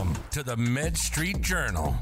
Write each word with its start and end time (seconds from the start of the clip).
Welcome 0.00 0.24
to 0.30 0.42
the 0.42 0.56
Med 0.56 0.96
Street 0.96 1.42
Journal. 1.42 1.94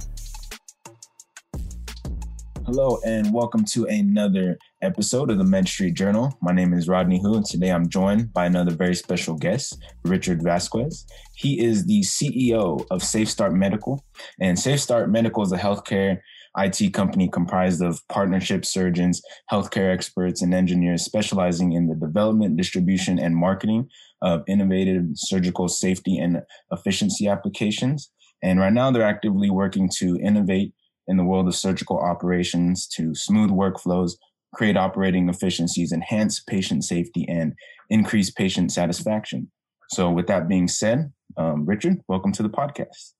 Hello, 2.64 3.00
and 3.04 3.34
welcome 3.34 3.64
to 3.72 3.86
another 3.86 4.56
episode 4.82 5.32
of 5.32 5.38
the 5.38 5.42
Med 5.42 5.66
Street 5.66 5.94
Journal. 5.94 6.32
My 6.40 6.52
name 6.52 6.74
is 6.74 6.86
Rodney 6.86 7.20
Hu, 7.20 7.34
and 7.34 7.44
today 7.44 7.72
I'm 7.72 7.88
joined 7.88 8.32
by 8.32 8.46
another 8.46 8.70
very 8.70 8.94
special 8.94 9.34
guest, 9.34 9.82
Richard 10.04 10.44
Vasquez. 10.44 11.06
He 11.34 11.58
is 11.58 11.86
the 11.86 12.02
CEO 12.02 12.86
of 12.92 13.02
Safe 13.02 13.28
Start 13.28 13.52
Medical, 13.52 14.04
and 14.40 14.56
Safe 14.56 14.78
Start 14.78 15.10
Medical 15.10 15.42
is 15.42 15.50
a 15.50 15.58
healthcare 15.58 16.20
IT 16.58 16.92
company 16.92 17.28
comprised 17.28 17.82
of 17.82 18.00
partnership 18.08 18.64
surgeons, 18.64 19.22
healthcare 19.50 19.92
experts, 19.92 20.42
and 20.42 20.52
engineers 20.52 21.04
specializing 21.04 21.72
in 21.72 21.88
the 21.88 21.94
development, 21.94 22.56
distribution, 22.56 23.18
and 23.18 23.36
marketing 23.36 23.88
of 24.22 24.42
innovative 24.48 25.04
surgical 25.14 25.68
safety 25.68 26.18
and 26.18 26.42
efficiency 26.72 27.28
applications. 27.28 28.10
And 28.42 28.58
right 28.58 28.72
now, 28.72 28.90
they're 28.90 29.02
actively 29.02 29.50
working 29.50 29.88
to 29.98 30.18
innovate 30.18 30.74
in 31.06 31.16
the 31.16 31.24
world 31.24 31.48
of 31.48 31.54
surgical 31.54 31.98
operations 31.98 32.86
to 32.88 33.14
smooth 33.14 33.50
workflows, 33.50 34.12
create 34.54 34.76
operating 34.76 35.28
efficiencies, 35.28 35.92
enhance 35.92 36.40
patient 36.40 36.84
safety, 36.84 37.26
and 37.28 37.54
increase 37.90 38.30
patient 38.30 38.72
satisfaction. 38.72 39.50
So, 39.90 40.10
with 40.10 40.26
that 40.26 40.48
being 40.48 40.68
said, 40.68 41.12
um, 41.36 41.64
Richard, 41.64 42.00
welcome 42.08 42.32
to 42.32 42.42
the 42.42 42.50
podcast. 42.50 43.12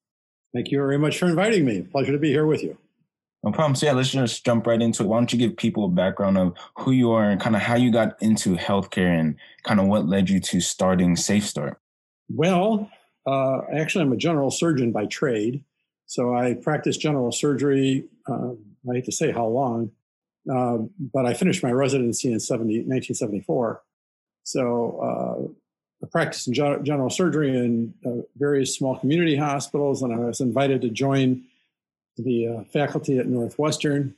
Thank 0.55 0.71
you 0.71 0.79
very 0.79 0.99
much 0.99 1.19
for 1.19 1.27
inviting 1.27 1.65
me. 1.65 1.83
Pleasure 1.83 2.13
to 2.13 2.19
be 2.19 2.29
here 2.29 2.47
with 2.47 2.63
you. 2.63 2.77
No 3.45 3.53
problem. 3.53 3.77
So 3.77 3.87
yeah, 3.87 3.93
let's 3.93 4.11
just 4.11 4.45
jump 4.45 4.67
right 4.67 4.81
into 4.83 5.05
it. 5.05 5.07
Why 5.07 5.19
don't 5.19 5.33
you 5.33 5.39
give 5.39 5.57
people 5.57 5.85
a 5.85 5.89
background 5.89 6.39
of 6.39 6.55
who 6.77 6.91
you 6.91 7.13
are 7.13 7.31
and 7.31 7.41
kind 7.41 7.55
of 7.55 7.63
how 7.63 7.77
you 7.77 7.93
got 7.93 8.21
into 8.21 8.57
healthcare 8.57 9.19
and 9.19 9.37
kind 9.63 9.79
of 9.79 9.87
what 9.87 10.07
led 10.07 10.29
you 10.29 10.41
to 10.41 10.61
starting 10.61 11.15
Safe 11.15 11.47
Start? 11.47 11.81
Well, 12.29 12.91
uh, 13.27 13.61
actually, 13.73 14.05
I'm 14.05 14.13
a 14.13 14.17
general 14.17 14.51
surgeon 14.51 14.91
by 14.91 15.07
trade. 15.07 15.63
So 16.07 16.35
I 16.35 16.55
practiced 16.55 17.01
general 17.01 17.31
surgery. 17.31 18.05
Uh, 18.27 18.53
I 18.91 18.95
hate 18.95 19.05
to 19.05 19.13
say 19.13 19.31
how 19.31 19.47
long, 19.47 19.93
uh, 20.51 20.79
but 21.13 21.27
I 21.27 21.35
finished 21.35 21.63
my 21.63 21.71
residency 21.71 22.33
in 22.33 22.41
70, 22.41 22.79
1974. 22.87 23.83
So 24.45 24.99
uh, 24.99 26.05
I 26.05 26.09
practiced 26.11 26.49
in 26.49 26.55
general 26.55 27.11
surgery 27.11 27.51
in 27.51 27.93
uh, 28.07 28.23
various 28.37 28.75
small 28.75 28.99
community 28.99 29.37
hospitals, 29.37 30.03
and 30.03 30.13
I 30.15 30.19
was 30.19 30.41
invited 30.41 30.81
to 30.83 30.89
join 30.89 31.45
the 32.23 32.49
uh, 32.49 32.65
faculty 32.65 33.19
at 33.19 33.27
Northwestern 33.27 34.15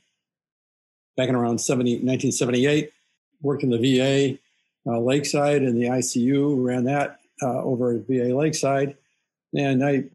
back 1.17 1.29
in 1.29 1.35
around 1.35 1.59
70, 1.59 1.93
1978. 1.93 2.91
Worked 3.41 3.63
in 3.63 3.69
the 3.71 3.77
VA 3.77 4.37
uh, 4.85 4.99
Lakeside 4.99 5.63
in 5.63 5.75
the 5.75 5.87
ICU, 5.87 6.63
ran 6.63 6.83
that 6.85 7.19
uh, 7.41 7.63
over 7.63 7.95
at 7.95 8.07
VA 8.07 8.35
Lakeside. 8.35 8.95
And 9.55 9.83
I 9.83 10.05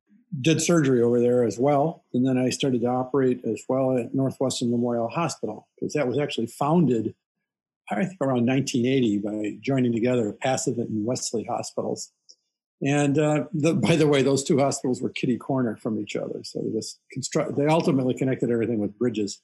did 0.41 0.61
surgery 0.61 1.03
over 1.03 1.21
there 1.21 1.45
as 1.45 1.59
well. 1.59 2.03
And 2.13 2.27
then 2.27 2.39
I 2.39 2.51
started 2.51 2.83
to 2.83 2.89
operate 2.89 3.45
as 3.45 3.63
well 3.69 3.97
at 3.97 4.15
Northwestern 4.15 4.71
Memorial 4.71 5.09
Hospital 5.09 5.67
because 5.75 5.95
that 5.95 6.09
was 6.09 6.19
actually 6.19 6.47
founded, 6.47 7.15
I 7.91 8.05
think, 8.05 8.21
around 8.21 8.47
1980 8.47 9.19
by 9.19 9.59
joining 9.61 9.93
together 9.93 10.33
Passavant 10.33 10.89
and 10.89 11.05
Wesley 11.05 11.45
hospitals. 11.45 12.13
And 12.83 13.19
uh, 13.19 13.45
the, 13.53 13.75
by 13.75 13.97
the 13.97 14.07
way, 14.07 14.23
those 14.23 14.45
two 14.45 14.59
hospitals 14.59 15.01
were 15.01 15.09
kitty 15.09 15.39
corner 15.39 15.77
from 15.77 15.99
each 15.99 16.15
other. 16.15 16.41
So 16.45 16.61
they 16.61 16.73
just 16.73 17.01
construct, 17.11 17.57
they 17.57 17.67
ultimately 17.67 18.15
connected 18.15 18.51
everything 18.51 18.79
with 18.79 18.99
bridges. 18.99 19.41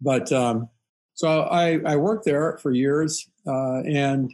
But 0.00 0.30
um, 0.30 0.68
so 1.14 1.42
I, 1.42 1.80
I, 1.84 1.96
worked 1.96 2.24
there 2.26 2.58
for 2.58 2.70
years 2.70 3.28
uh, 3.46 3.80
and 3.80 4.32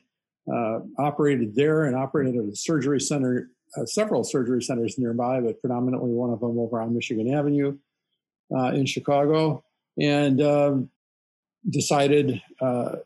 uh, 0.53 0.81
operated 0.99 1.55
there 1.55 1.85
and 1.85 1.97
operated 1.97 2.37
at 2.37 2.53
a 2.53 2.57
surgery 2.57 3.01
center, 3.01 3.49
uh, 3.77 3.87
several 3.87 4.25
surgery 4.25 4.63
centers 4.63 4.99
nearby, 4.99 5.41
but 5.41 5.61
predominantly 5.61 6.11
one 6.11 6.31
of 6.31 6.41
them 6.41 6.59
over 6.59 6.81
on 6.81 6.95
Michigan 6.95 7.33
Avenue 7.33 7.79
uh, 8.55 8.73
in 8.73 8.85
Chicago. 8.85 9.65
And 9.99 10.43
um, 10.43 10.91
decided 11.69 12.43
uh, 12.61 12.97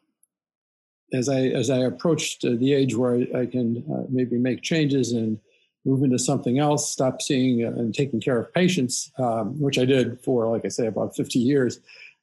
as 1.13 1.29
I 1.29 1.41
as 1.43 1.71
I 1.71 1.79
approached 1.79 2.43
the 2.43 2.73
age 2.73 2.95
where 2.95 3.15
I, 3.15 3.41
I 3.41 3.47
can 3.47 3.85
uh, 3.93 4.07
maybe 4.09 4.39
make 4.39 4.63
changes 4.63 5.13
and 5.13 5.39
move 5.87 6.03
into 6.03 6.19
something 6.19 6.59
else, 6.59 6.91
stop 6.91 7.23
seeing 7.23 7.65
uh, 7.65 7.69
and 7.69 7.95
taking 7.95 8.21
care 8.21 8.39
of 8.39 8.53
patients, 8.53 9.13
um, 9.19 9.59
which 9.61 9.79
I 9.79 9.85
did 9.85 10.21
for, 10.21 10.49
like 10.51 10.65
I 10.65 10.69
say, 10.69 10.89
about 10.89 11.15
50 11.15 11.39
years. 11.39 11.79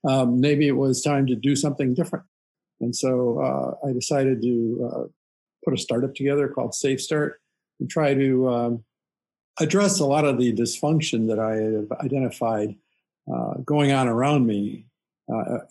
Um, 0.06 0.42
maybe 0.42 0.68
it 0.68 0.74
was 0.74 1.02
time 1.02 1.26
to 1.28 1.36
do 1.36 1.56
something 1.56 1.94
different, 1.94 2.26
and 2.82 2.94
so 2.94 3.40
uh, 3.40 3.88
I 3.88 3.94
decided 3.94 4.42
to 4.42 4.92
uh, 4.94 5.04
put 5.64 5.74
a 5.74 5.78
startup 5.78 6.14
together 6.14 6.50
called 6.50 6.76
Safe 6.76 7.02
Start 7.02 7.40
and 7.80 7.90
try 7.90 8.14
to 8.14 8.50
um, 8.50 8.84
address 9.62 10.02
a 10.02 10.06
lot 10.06 10.26
of 10.26 10.38
the 10.38 10.52
dysfunction 10.54 11.30
that 11.30 11.40
I 11.40 11.56
have 11.56 12.06
identified 12.06 12.76
uh, 13.34 13.54
going 13.64 13.94
on 13.94 14.10
around 14.10 14.46
me. 14.46 14.88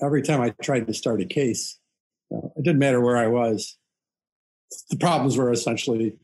every 0.01 0.23
time 0.23 0.41
I 0.41 0.55
tried 0.63 0.87
to 0.87 0.95
start 0.95 1.21
a 1.21 1.27
case, 1.27 1.79
it 2.31 2.63
didn't 2.63 2.79
matter 2.79 3.03
where 3.03 3.19
I 3.19 3.27
was. 3.27 3.77
The 4.89 4.97
problems 4.97 5.37
were 5.37 5.53
essentially 5.53 6.17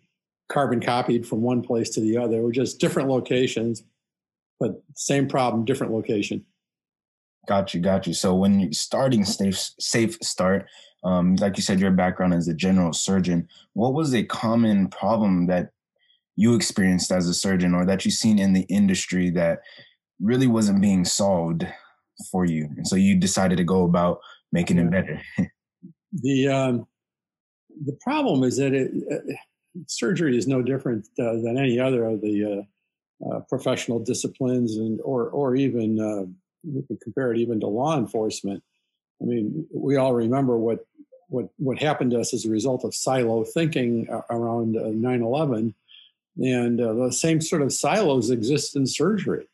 carbon 0.48 0.80
copied 0.80 1.26
from 1.26 1.42
one 1.42 1.62
place 1.62 1.90
to 1.90 2.00
the 2.00 2.16
other. 2.16 2.42
We're 2.42 2.52
just 2.52 2.80
different 2.80 3.08
locations, 3.08 3.84
but 4.58 4.82
same 4.94 5.28
problem, 5.28 5.64
different 5.64 5.92
location. 5.92 6.44
Got 7.46 7.74
you, 7.74 7.80
got 7.80 8.06
you. 8.06 8.14
So 8.14 8.34
when 8.34 8.60
you're 8.60 8.72
starting 8.72 9.24
safe, 9.24 9.70
safe 9.78 10.18
start, 10.22 10.66
um, 11.04 11.36
like 11.36 11.56
you 11.56 11.62
said, 11.62 11.80
your 11.80 11.90
background 11.90 12.34
as 12.34 12.48
a 12.48 12.54
general 12.54 12.92
surgeon, 12.92 13.48
what 13.74 13.94
was 13.94 14.14
a 14.14 14.24
common 14.24 14.88
problem 14.88 15.46
that 15.46 15.70
you 16.36 16.54
experienced 16.54 17.10
as 17.10 17.28
a 17.28 17.34
surgeon 17.34 17.74
or 17.74 17.86
that 17.86 18.04
you've 18.04 18.14
seen 18.14 18.38
in 18.38 18.52
the 18.52 18.66
industry 18.68 19.30
that 19.30 19.60
really 20.20 20.46
wasn't 20.46 20.82
being 20.82 21.04
solved 21.04 21.66
for 22.30 22.44
you? 22.44 22.68
And 22.76 22.86
so 22.86 22.96
you 22.96 23.16
decided 23.16 23.56
to 23.58 23.64
go 23.64 23.84
about 23.84 24.18
making 24.52 24.78
it 24.78 24.90
better. 24.90 25.20
The 26.10 26.48
um, 26.48 26.86
the 27.84 27.96
problem 28.00 28.42
is 28.42 28.56
that 28.56 28.72
it, 28.72 28.90
uh, 29.12 29.34
surgery 29.86 30.36
is 30.36 30.46
no 30.46 30.62
different 30.62 31.08
uh, 31.18 31.32
than 31.34 31.56
any 31.58 31.78
other 31.78 32.04
of 32.04 32.20
the 32.20 32.66
uh, 33.24 33.28
uh 33.28 33.40
professional 33.48 33.98
disciplines, 33.98 34.76
and 34.76 35.00
or 35.02 35.28
or 35.28 35.56
even 35.56 36.00
uh, 36.00 36.24
we 36.64 36.82
can 36.82 36.98
compare 37.02 37.32
it 37.32 37.38
even 37.38 37.60
to 37.60 37.66
law 37.66 37.96
enforcement. 37.96 38.62
I 39.20 39.24
mean, 39.24 39.66
we 39.72 39.96
all 39.96 40.14
remember 40.14 40.56
what 40.56 40.86
what 41.28 41.48
what 41.58 41.78
happened 41.78 42.12
to 42.12 42.20
us 42.20 42.32
as 42.32 42.44
a 42.44 42.50
result 42.50 42.84
of 42.84 42.94
silo 42.94 43.44
thinking 43.44 44.08
around 44.30 44.74
9/11, 44.74 45.74
and 46.38 46.78
the 46.78 47.12
same 47.12 47.40
sort 47.40 47.62
of 47.62 47.72
silos 47.72 48.30
exist 48.30 48.76
in 48.76 48.86
surgery. 48.86 49.48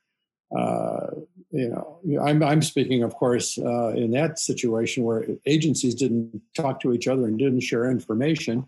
Uh, 0.57 1.07
you 1.51 1.69
know, 1.69 2.21
I'm, 2.23 2.43
I'm 2.43 2.63
speaking, 2.63 3.03
of 3.03 3.15
course, 3.15 3.59
uh, 3.59 3.89
in 3.89 4.11
that 4.13 4.39
situation 4.39 5.05
where 5.05 5.25
agencies 5.47 5.95
didn't 5.95 6.41
talk 6.55 6.81
to 6.81 6.93
each 6.93 7.09
other 7.09 7.27
and 7.27 7.39
didn't 7.39 7.61
share 7.61 7.91
information. 7.91 8.67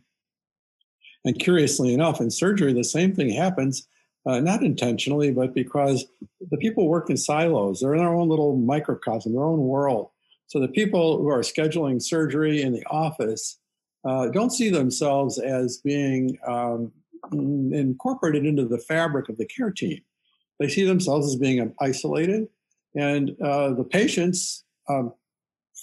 And 1.27 1.39
curiously 1.39 1.93
enough, 1.93 2.21
in 2.21 2.31
surgery, 2.31 2.73
the 2.73 2.85
same 2.85 3.13
thing 3.13 3.31
happens, 3.31 3.87
uh, 4.27 4.39
not 4.39 4.63
intentionally, 4.63 5.33
but 5.33 5.55
because 5.55 6.07
the 6.51 6.57
people 6.57 6.89
work 6.89 7.11
in 7.11 7.17
silos. 7.17 7.81
They're 7.81 7.95
in 7.95 7.99
their 7.99 8.15
own 8.15 8.29
little 8.29 8.57
microcosm, 8.57 9.35
their 9.35 9.45
own 9.45 9.67
world. 9.67 10.11
So 10.47 10.61
the 10.61 10.69
people 10.69 11.19
who 11.19 11.29
are 11.29 11.41
scheduling 11.41 12.01
surgery 12.01 12.63
in 12.63 12.73
the 12.73 12.85
office 12.87 13.59
uh, 14.09 14.29
don't 14.29 14.51
see 14.51 14.71
themselves 14.71 15.41
as 15.41 15.79
being 15.79 16.39
um, 16.47 16.93
incorporated 17.33 18.47
into 18.47 18.65
the 18.65 18.79
fabric 18.79 19.29
of 19.29 19.37
the 19.37 19.47
care 19.47 19.73
team. 19.73 20.01
They 20.61 20.69
see 20.69 20.85
themselves 20.85 21.27
as 21.27 21.37
being 21.37 21.75
isolated, 21.81 22.49
and 22.95 23.37
uh, 23.43 23.75
the 23.75 23.85
patients 23.85 24.65
um, 24.89 25.13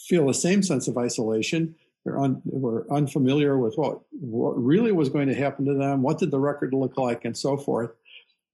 feel 0.07 0.27
the 0.27 0.33
same 0.33 0.63
sense 0.63 0.87
of 0.87 0.97
isolation. 0.97 1.75
They're 2.03 2.19
un, 2.19 2.41
were 2.45 2.85
unfamiliar 2.91 3.57
with 3.57 3.75
what, 3.75 4.01
what 4.11 4.61
really 4.61 4.91
was 4.91 5.09
going 5.09 5.27
to 5.29 5.35
happen 5.35 5.65
to 5.65 5.73
them, 5.73 6.01
what 6.01 6.19
did 6.19 6.31
the 6.31 6.39
record 6.39 6.73
look 6.73 6.97
like, 6.97 7.25
and 7.25 7.37
so 7.37 7.55
forth. 7.57 7.91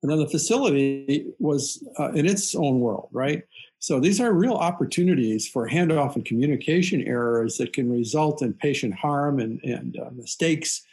And 0.02 0.12
then 0.12 0.20
the 0.20 0.30
facility 0.30 1.25
was 1.40 1.84
uh, 2.00 2.12
in 2.12 2.25
its 2.25 2.56
own 2.56 2.80
world, 2.80 3.10
right? 3.12 3.44
So 3.80 4.00
these 4.00 4.22
are 4.22 4.34
real 4.34 4.54
opportunities 4.54 5.48
for 5.48 5.68
handoff 5.68 6.16
and 6.16 6.24
communication 6.24 7.01
errors 7.01 7.57
that 7.57 7.74
can 7.74 7.92
result 7.92 8.42
in 8.42 8.54
patient 8.54 8.94
harm 8.94 9.40
and, 9.40 9.60
and 9.63 9.98
uh, 9.98 10.10
mistakes, 10.13 10.84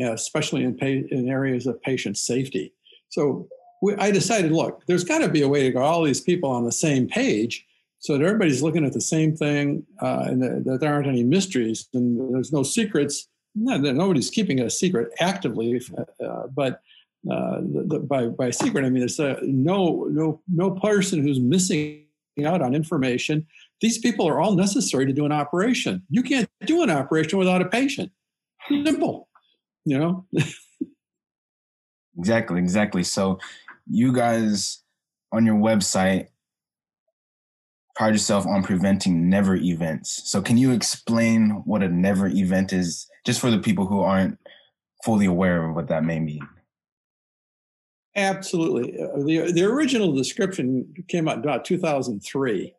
especially 0.00 0.64
in, 0.64 0.76
pa- 0.76 0.86
in 0.86 1.28
areas 1.28 1.66
of 1.66 1.82
patient 1.82 2.16
safety. 2.16 2.72
So 3.08 3.48
we, 3.82 3.94
I 3.96 4.10
decided, 4.10 4.52
look, 4.52 4.82
there's 4.86 5.04
got 5.04 5.18
to 5.18 5.28
be 5.28 5.42
a 5.42 5.48
way 5.48 5.64
to 5.64 5.70
get 5.72 5.82
all 5.82 6.02
these 6.02 6.20
people 6.20 6.50
on 6.50 6.64
the 6.64 6.72
same 6.72 7.06
page 7.06 7.66
so 8.04 8.12
that 8.12 8.22
everybody's 8.22 8.62
looking 8.62 8.84
at 8.84 8.92
the 8.92 9.00
same 9.00 9.34
thing 9.34 9.82
uh, 10.02 10.24
and 10.26 10.42
that, 10.42 10.64
that, 10.66 10.80
there 10.80 10.92
aren't 10.92 11.06
any 11.06 11.22
mysteries 11.22 11.88
and 11.94 12.34
there's 12.34 12.52
no 12.52 12.62
secrets. 12.62 13.28
No, 13.54 13.78
nobody's 13.78 14.28
keeping 14.28 14.60
a 14.60 14.68
secret 14.68 15.10
actively, 15.20 15.80
uh, 16.22 16.48
but 16.54 16.82
uh, 17.32 17.60
the, 17.62 17.86
the, 17.88 17.98
by, 18.00 18.26
by 18.26 18.50
secret, 18.50 18.84
I 18.84 18.90
mean 18.90 19.00
there's 19.00 19.18
uh, 19.18 19.40
no, 19.40 20.06
no, 20.10 20.42
no 20.52 20.72
person 20.72 21.22
who's 21.22 21.40
missing 21.40 22.04
out 22.44 22.60
on 22.60 22.74
information. 22.74 23.46
These 23.80 23.96
people 23.96 24.28
are 24.28 24.38
all 24.38 24.54
necessary 24.54 25.06
to 25.06 25.12
do 25.14 25.24
an 25.24 25.32
operation. 25.32 26.02
You 26.10 26.22
can't 26.22 26.46
do 26.66 26.82
an 26.82 26.90
operation 26.90 27.38
without 27.38 27.62
a 27.62 27.70
patient. 27.70 28.12
Simple, 28.68 29.28
you 29.86 29.98
know. 29.98 30.26
exactly, 32.18 32.58
exactly. 32.58 33.02
So 33.02 33.38
you 33.90 34.12
guys 34.12 34.82
on 35.32 35.46
your 35.46 35.56
website 35.56 36.28
pride 37.94 38.14
yourself 38.14 38.46
on 38.46 38.62
preventing 38.62 39.28
never 39.28 39.54
events. 39.56 40.22
So 40.24 40.42
can 40.42 40.56
you 40.56 40.72
explain 40.72 41.62
what 41.64 41.82
a 41.82 41.88
never 41.88 42.26
event 42.26 42.72
is 42.72 43.06
just 43.24 43.40
for 43.40 43.50
the 43.50 43.58
people 43.58 43.86
who 43.86 44.00
aren't 44.00 44.38
fully 45.04 45.26
aware 45.26 45.68
of 45.68 45.74
what 45.74 45.88
that 45.88 46.04
may 46.04 46.18
mean? 46.18 46.46
Absolutely. 48.16 49.00
Uh, 49.00 49.24
the, 49.24 49.52
the 49.52 49.64
original 49.64 50.12
description 50.12 50.92
came 51.08 51.28
out 51.28 51.38
about 51.38 51.64
2003. 51.64 52.74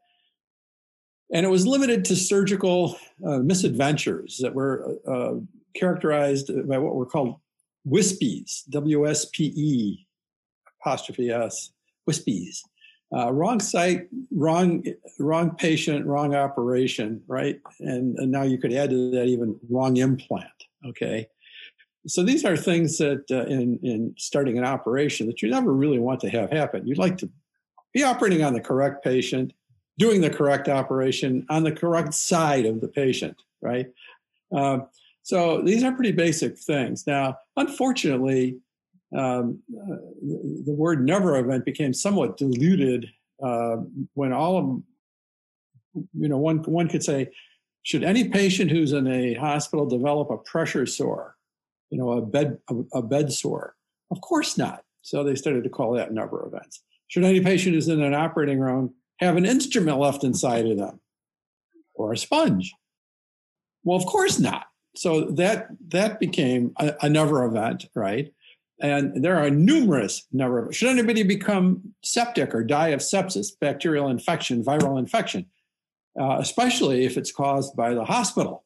And 1.33 1.45
it 1.45 1.49
was 1.49 1.65
limited 1.65 2.05
to 2.05 2.15
surgical 2.15 2.97
uh, 3.25 3.39
misadventures 3.39 4.39
that 4.41 4.53
were 4.53 4.97
uh, 5.07 5.33
characterized 5.75 6.51
by 6.67 6.77
what 6.77 6.95
were 6.95 7.05
called 7.05 7.39
WSPEs, 7.87 8.69
W 8.69 9.07
S 9.07 9.25
P 9.33 9.51
E 9.55 10.07
apostrophe 10.81 11.31
S, 11.31 11.71
WSPEs. 12.07 12.59
Uh, 13.15 13.31
wrong 13.31 13.61
site, 13.61 14.07
wrong 14.31 14.83
wrong 15.19 15.55
patient, 15.55 16.05
wrong 16.05 16.35
operation, 16.35 17.21
right? 17.27 17.61
And, 17.79 18.17
and 18.19 18.29
now 18.29 18.43
you 18.43 18.57
could 18.57 18.73
add 18.73 18.89
to 18.89 19.11
that 19.11 19.27
even 19.27 19.57
wrong 19.69 19.97
implant. 19.97 20.49
Okay, 20.85 21.27
so 22.07 22.23
these 22.23 22.43
are 22.43 22.57
things 22.57 22.97
that 22.97 23.23
uh, 23.31 23.45
in 23.45 23.79
in 23.83 24.13
starting 24.17 24.57
an 24.57 24.65
operation 24.65 25.27
that 25.27 25.41
you 25.41 25.49
never 25.49 25.73
really 25.73 25.99
want 25.99 26.19
to 26.21 26.29
have 26.29 26.51
happen. 26.51 26.85
You'd 26.85 26.97
like 26.97 27.17
to 27.19 27.29
be 27.93 28.03
operating 28.03 28.43
on 28.43 28.53
the 28.53 28.59
correct 28.59 29.03
patient, 29.03 29.53
doing 29.97 30.19
the 30.19 30.29
correct 30.29 30.67
operation 30.67 31.45
on 31.49 31.63
the 31.63 31.71
correct 31.71 32.13
side 32.13 32.65
of 32.65 32.81
the 32.81 32.89
patient, 32.89 33.41
right? 33.61 33.87
Uh, 34.53 34.79
so 35.23 35.61
these 35.61 35.83
are 35.83 35.93
pretty 35.93 36.11
basic 36.11 36.57
things. 36.57 37.07
Now, 37.07 37.37
unfortunately, 37.55 38.59
um, 39.15 39.59
the 39.69 40.73
word 40.73 41.05
never 41.05 41.37
event 41.37 41.65
became 41.65 41.93
somewhat 41.93 42.37
diluted 42.37 43.09
uh, 43.43 43.77
when 44.13 44.33
all 44.33 44.57
of 44.57 44.81
you 46.13 46.27
know 46.27 46.37
one 46.37 46.57
one 46.63 46.87
could 46.87 47.03
say 47.03 47.29
should 47.83 48.03
any 48.03 48.29
patient 48.29 48.71
who's 48.71 48.93
in 48.93 49.07
a 49.07 49.35
hospital 49.35 49.85
develop 49.85 50.29
a 50.31 50.37
pressure 50.37 50.85
sore 50.85 51.35
you 51.89 51.97
know 51.97 52.13
a 52.13 52.21
bed 52.21 52.57
a, 52.69 52.75
a 52.97 53.01
bed 53.01 53.31
sore? 53.31 53.75
Of 54.11 54.21
course 54.21 54.57
not. 54.57 54.83
So 55.01 55.23
they 55.23 55.35
started 55.35 55.63
to 55.63 55.69
call 55.69 55.93
that 55.93 56.13
never 56.13 56.45
events 56.45 56.81
should 57.07 57.23
any 57.23 57.41
patient 57.41 57.75
who's 57.75 57.87
in 57.87 58.01
an 58.01 58.13
operating 58.13 58.59
room 58.59 58.93
have 59.19 59.37
an 59.37 59.45
instrument 59.45 59.99
left 59.99 60.23
inside 60.23 60.65
of 60.65 60.77
them? 60.77 60.99
Or 61.93 62.11
a 62.11 62.17
sponge? 62.17 62.73
Well 63.83 63.97
of 63.97 64.05
course 64.05 64.39
not. 64.39 64.65
So 64.95 65.25
that 65.31 65.67
that 65.89 66.19
became 66.19 66.73
a, 66.77 66.93
a 67.03 67.09
never 67.09 67.45
event 67.45 67.85
right 67.95 68.33
and 68.81 69.23
there 69.23 69.37
are 69.37 69.49
numerous 69.49 70.27
number 70.31 70.65
of, 70.65 70.75
should 70.75 70.89
anybody 70.89 71.23
become 71.23 71.93
septic 72.03 72.53
or 72.53 72.63
die 72.63 72.89
of 72.89 72.99
sepsis, 72.99 73.57
bacterial 73.59 74.09
infection, 74.09 74.63
viral 74.63 74.99
infection, 74.99 75.45
uh, 76.19 76.37
especially 76.39 77.05
if 77.05 77.17
it's 77.17 77.31
caused 77.31 77.75
by 77.75 77.93
the 77.93 78.03
hospital, 78.03 78.65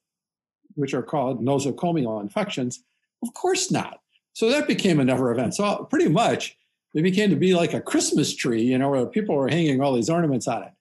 which 0.75 0.93
are 0.93 1.03
called 1.03 1.43
nosocomial 1.43 2.21
infections? 2.21 2.83
Of 3.21 3.33
course 3.33 3.69
not. 3.69 3.99
So 4.33 4.49
that 4.49 4.67
became 4.67 4.99
a 4.99 5.05
never 5.05 5.31
event. 5.31 5.55
So 5.55 5.87
pretty 5.89 6.09
much 6.09 6.57
it 6.95 7.03
became 7.03 7.29
to 7.29 7.35
be 7.35 7.53
like 7.53 7.73
a 7.73 7.81
Christmas 7.81 8.35
tree, 8.35 8.63
you 8.63 8.77
know, 8.77 8.89
where 8.89 9.05
people 9.05 9.35
were 9.35 9.49
hanging 9.49 9.81
all 9.81 9.93
these 9.93 10.09
ornaments 10.09 10.47
on 10.47 10.63
it. 10.63 10.71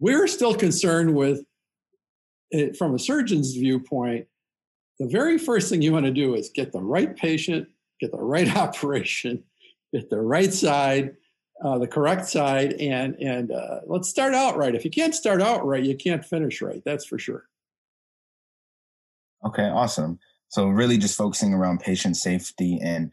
We're 0.00 0.26
still 0.26 0.54
concerned 0.54 1.14
with 1.14 1.44
it 2.50 2.76
from 2.76 2.94
a 2.94 2.98
surgeon's 2.98 3.54
viewpoint. 3.54 4.26
The 4.98 5.06
very 5.06 5.38
first 5.38 5.70
thing 5.70 5.82
you 5.82 5.92
want 5.92 6.06
to 6.06 6.12
do 6.12 6.34
is 6.34 6.50
get 6.50 6.72
the 6.72 6.80
right 6.80 7.14
patient 7.14 7.68
get 8.00 8.12
the 8.12 8.22
right 8.22 8.54
operation, 8.56 9.42
get 9.92 10.10
the 10.10 10.20
right 10.20 10.52
side, 10.52 11.16
uh, 11.64 11.78
the 11.78 11.86
correct 11.86 12.28
side, 12.28 12.74
and 12.74 13.14
and 13.16 13.52
uh, 13.52 13.80
let's 13.86 14.08
start 14.08 14.34
out 14.34 14.56
right. 14.56 14.74
If 14.74 14.84
you 14.84 14.90
can't 14.90 15.14
start 15.14 15.40
out 15.40 15.66
right, 15.66 15.82
you 15.82 15.96
can't 15.96 16.24
finish 16.24 16.60
right. 16.60 16.82
That's 16.84 17.04
for 17.04 17.18
sure. 17.18 17.44
Okay, 19.46 19.68
awesome. 19.68 20.18
So 20.48 20.68
really, 20.68 20.98
just 20.98 21.16
focusing 21.16 21.52
around 21.52 21.80
patient 21.80 22.16
safety 22.16 22.78
and 22.82 23.10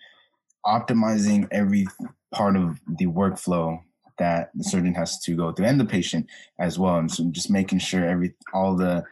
optimizing 0.66 1.48
every 1.52 1.88
part 2.32 2.56
of 2.56 2.80
the 2.98 3.06
workflow 3.06 3.82
that 4.18 4.52
the 4.54 4.64
surgeon 4.64 4.94
has 4.94 5.20
to 5.20 5.36
go 5.36 5.52
through 5.52 5.66
and 5.66 5.80
the 5.80 5.86
patient 5.86 6.28
as 6.60 6.78
well 6.78 6.98
and 6.98 7.12
so 7.12 7.24
just 7.32 7.50
making 7.50 7.80
sure 7.80 8.08
every 8.08 8.34
all 8.54 8.76
the 8.76 9.04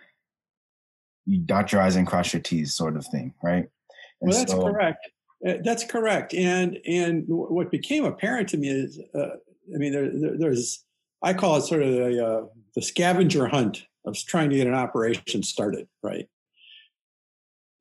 you 1.25 1.39
dot 1.39 1.71
your 1.71 1.81
i's 1.81 1.95
and 1.95 2.06
cross 2.06 2.31
your 2.31 2.42
t's 2.42 2.75
sort 2.75 2.95
of 2.95 3.06
thing 3.07 3.33
right 3.42 3.68
and 4.21 4.30
well 4.30 4.38
that's 4.38 4.51
so, 4.51 4.62
correct 4.62 5.10
uh, 5.47 5.53
that's 5.63 5.83
correct. 5.83 6.33
And 6.33 6.77
and 6.86 7.24
what 7.27 7.71
became 7.71 8.06
apparent 8.06 8.50
to 8.50 8.57
me 8.57 8.69
is, 8.69 9.00
uh, 9.15 9.36
I 9.74 9.77
mean, 9.77 9.91
there, 9.91 10.09
there, 10.12 10.38
there's, 10.38 10.83
I 11.21 11.33
call 11.33 11.57
it 11.57 11.63
sort 11.63 11.83
of 11.83 11.94
the, 11.94 12.25
uh, 12.25 12.45
the 12.75 12.81
scavenger 12.81 13.47
hunt 13.47 13.86
of 14.06 14.18
trying 14.18 14.50
to 14.50 14.56
get 14.56 14.68
an 14.68 14.74
operation 14.74 15.44
started, 15.44 15.88
right? 16.03 16.27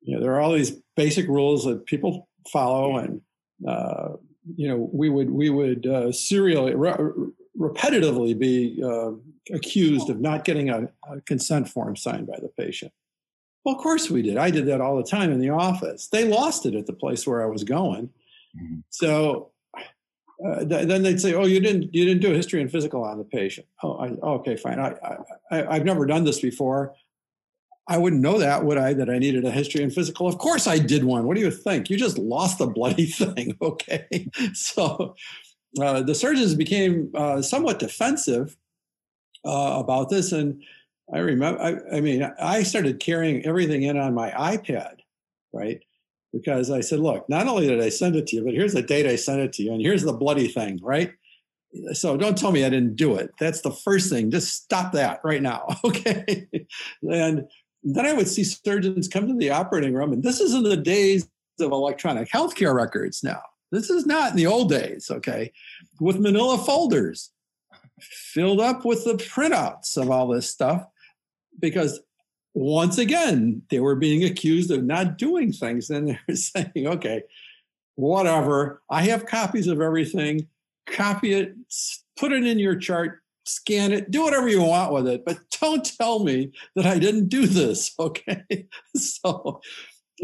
You 0.01 0.15
know, 0.15 0.21
there 0.21 0.33
are 0.33 0.39
all 0.39 0.53
these 0.53 0.81
basic 0.95 1.27
rules 1.27 1.65
that 1.65 1.85
people 1.85 2.29
follow, 2.51 2.97
and 2.97 3.21
uh, 3.67 4.13
you 4.55 4.67
know, 4.67 4.89
we 4.93 5.09
would 5.09 5.29
we 5.29 5.49
would 5.49 5.85
uh, 5.85 6.11
serially 6.11 6.75
re- 6.75 6.95
repetitively 7.57 8.37
be 8.37 8.81
uh, 8.83 9.11
accused 9.53 10.09
of 10.09 10.21
not 10.21 10.45
getting 10.45 10.69
a, 10.69 10.89
a 11.11 11.21
consent 11.21 11.67
form 11.67 11.95
signed 11.95 12.27
by 12.27 12.37
the 12.41 12.49
patient. 12.57 12.93
Well, 13.63 13.75
of 13.75 13.81
course 13.81 14.09
we 14.09 14.21
did. 14.21 14.37
I 14.37 14.51
did 14.51 14.65
that 14.67 14.81
all 14.81 14.97
the 14.97 15.03
time 15.03 15.31
in 15.31 15.39
the 15.39 15.49
office. 15.49 16.07
They 16.07 16.27
lost 16.27 16.65
it 16.65 16.75
at 16.75 16.85
the 16.85 16.93
place 16.93 17.27
where 17.27 17.43
I 17.43 17.47
was 17.47 17.63
going. 17.63 18.09
Mm-hmm. 18.55 18.79
So 18.89 19.51
uh, 20.45 20.63
th- 20.63 20.87
then 20.87 21.03
they'd 21.03 21.19
say, 21.19 21.33
"Oh, 21.33 21.45
you 21.45 21.59
didn't 21.59 21.93
you 21.93 22.05
didn't 22.05 22.21
do 22.21 22.31
a 22.31 22.35
history 22.35 22.61
and 22.61 22.71
physical 22.71 23.03
on 23.03 23.17
the 23.17 23.25
patient." 23.25 23.67
Oh, 23.83 23.97
I, 23.97 24.07
okay, 24.07 24.55
fine. 24.55 24.79
I, 24.79 24.95
I 25.51 25.75
I've 25.75 25.85
never 25.85 26.05
done 26.05 26.23
this 26.23 26.39
before. 26.39 26.95
I 27.87 27.97
wouldn't 27.97 28.21
know 28.21 28.37
that, 28.37 28.63
would 28.63 28.77
I? 28.77 28.93
That 28.93 29.09
I 29.09 29.17
needed 29.17 29.43
a 29.45 29.51
history 29.51 29.83
and 29.83 29.93
physical. 29.93 30.27
Of 30.27 30.37
course, 30.37 30.67
I 30.67 30.77
did 30.77 31.03
one. 31.03 31.25
What 31.25 31.35
do 31.35 31.41
you 31.41 31.51
think? 31.51 31.89
You 31.89 31.97
just 31.97 32.17
lost 32.17 32.59
the 32.59 32.67
bloody 32.67 33.05
thing. 33.07 33.57
Okay, 33.61 34.29
so 34.53 35.15
uh, 35.81 36.01
the 36.03 36.15
surgeons 36.15 36.55
became 36.55 37.11
uh, 37.15 37.41
somewhat 37.41 37.79
defensive 37.79 38.55
uh, 39.43 39.75
about 39.77 40.09
this, 40.09 40.31
and 40.31 40.63
I 41.13 41.19
remember, 41.19 41.61
I, 41.61 41.97
I, 41.97 42.01
mean, 42.01 42.29
I 42.39 42.63
started 42.63 42.99
carrying 42.99 43.45
everything 43.45 43.83
in 43.83 43.97
on 43.97 44.13
my 44.13 44.31
iPad, 44.31 44.97
right? 45.51 45.81
Because 46.31 46.69
I 46.69 46.81
said, 46.81 46.99
look, 46.99 47.27
not 47.29 47.47
only 47.47 47.67
did 47.67 47.81
I 47.81 47.89
send 47.89 48.15
it 48.15 48.27
to 48.27 48.35
you, 48.35 48.45
but 48.45 48.53
here's 48.53 48.73
the 48.73 48.83
date 48.83 49.07
I 49.07 49.15
sent 49.15 49.41
it 49.41 49.53
to 49.53 49.63
you, 49.63 49.73
and 49.73 49.81
here's 49.81 50.03
the 50.03 50.13
bloody 50.13 50.47
thing, 50.47 50.79
right? 50.83 51.11
So 51.93 52.17
don't 52.17 52.37
tell 52.37 52.51
me 52.51 52.63
I 52.63 52.69
didn't 52.69 52.95
do 52.95 53.15
it. 53.15 53.31
That's 53.39 53.61
the 53.61 53.71
first 53.71 54.09
thing. 54.09 54.31
Just 54.31 54.55
stop 54.55 54.91
that 54.93 55.21
right 55.23 55.41
now, 55.41 55.67
okay? 55.83 56.47
and 57.01 57.47
then 57.83 58.05
I 58.05 58.13
would 58.13 58.27
see 58.27 58.43
surgeons 58.43 59.07
come 59.07 59.27
to 59.27 59.33
the 59.33 59.49
operating 59.49 59.93
room, 59.93 60.13
and 60.13 60.23
this 60.23 60.39
is 60.39 60.53
in 60.53 60.63
the 60.63 60.77
days 60.77 61.27
of 61.59 61.71
electronic 61.71 62.29
healthcare 62.29 62.73
records 62.73 63.23
now. 63.23 63.41
This 63.71 63.89
is 63.89 64.05
not 64.05 64.31
in 64.31 64.37
the 64.37 64.47
old 64.47 64.69
days, 64.69 65.09
okay? 65.11 65.51
With 65.99 66.19
manila 66.19 66.57
folders 66.57 67.31
filled 67.99 68.61
up 68.61 68.85
with 68.85 69.03
the 69.03 69.15
printouts 69.15 69.97
of 69.97 70.09
all 70.09 70.27
this 70.27 70.49
stuff 70.49 70.85
because 71.59 71.99
once 72.53 72.97
again, 72.97 73.61
they 73.69 73.79
were 73.79 73.95
being 73.95 74.23
accused 74.23 74.71
of 74.71 74.83
not 74.83 75.17
doing 75.17 75.51
things. 75.51 75.89
And 75.89 76.09
they 76.09 76.19
were 76.27 76.35
saying, 76.35 76.87
okay, 76.87 77.23
whatever. 77.95 78.81
I 78.89 79.03
have 79.03 79.25
copies 79.25 79.67
of 79.67 79.81
everything. 79.81 80.47
Copy 80.87 81.33
it, 81.33 81.53
put 82.17 82.31
it 82.31 82.45
in 82.45 82.57
your 82.57 82.75
chart, 82.75 83.19
scan 83.45 83.91
it, 83.91 84.09
do 84.09 84.23
whatever 84.23 84.49
you 84.49 84.61
want 84.61 84.91
with 84.91 85.07
it, 85.07 85.23
but 85.23 85.37
don't 85.61 85.85
tell 85.97 86.23
me 86.23 86.51
that 86.75 86.85
I 86.85 86.97
didn't 86.97 87.29
do 87.29 87.45
this. 87.45 87.91
Okay. 87.99 88.67
so, 88.95 89.61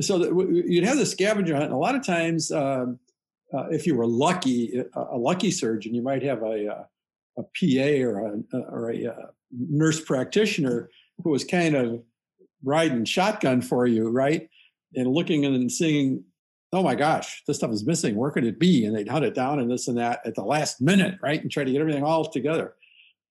so 0.01 0.17
that 0.17 0.65
you'd 0.67 0.83
have 0.83 0.97
the 0.97 1.05
scavenger 1.05 1.53
hunt. 1.53 1.65
And 1.65 1.73
a 1.73 1.77
lot 1.77 1.95
of 1.95 2.05
times, 2.05 2.51
um, 2.51 2.99
uh, 3.53 3.67
if 3.69 3.85
you 3.85 3.95
were 3.95 4.07
lucky, 4.07 4.83
a, 4.93 5.17
lucky 5.17 5.51
surgeon, 5.51 5.93
you 5.93 6.01
might 6.01 6.23
have 6.23 6.41
a, 6.41 6.67
uh, 6.67 6.83
a, 7.37 7.41
a 7.41 7.43
PA 7.43 8.09
or 8.09 8.25
a, 8.25 8.57
or 8.69 8.91
a, 8.91 9.05
uh, 9.05 9.25
nurse 9.51 10.03
practitioner 10.03 10.89
who 11.23 11.29
was 11.31 11.43
kind 11.43 11.75
of 11.75 12.03
riding 12.63 13.05
shotgun 13.05 13.61
for 13.61 13.85
you, 13.85 14.09
right? 14.09 14.49
And 14.95 15.07
looking 15.07 15.45
and 15.45 15.71
seeing, 15.71 16.23
oh 16.73 16.83
my 16.83 16.95
gosh, 16.95 17.43
this 17.47 17.57
stuff 17.57 17.71
is 17.71 17.85
missing. 17.85 18.15
Where 18.15 18.31
could 18.31 18.45
it 18.45 18.59
be? 18.59 18.85
And 18.85 18.95
they'd 18.95 19.07
hunt 19.07 19.25
it 19.25 19.35
down 19.35 19.59
and 19.59 19.69
this 19.69 19.87
and 19.87 19.97
that 19.97 20.21
at 20.25 20.35
the 20.35 20.43
last 20.43 20.81
minute, 20.81 21.17
right? 21.21 21.41
And 21.41 21.51
try 21.51 21.63
to 21.63 21.71
get 21.71 21.81
everything 21.81 22.03
all 22.03 22.29
together. 22.29 22.75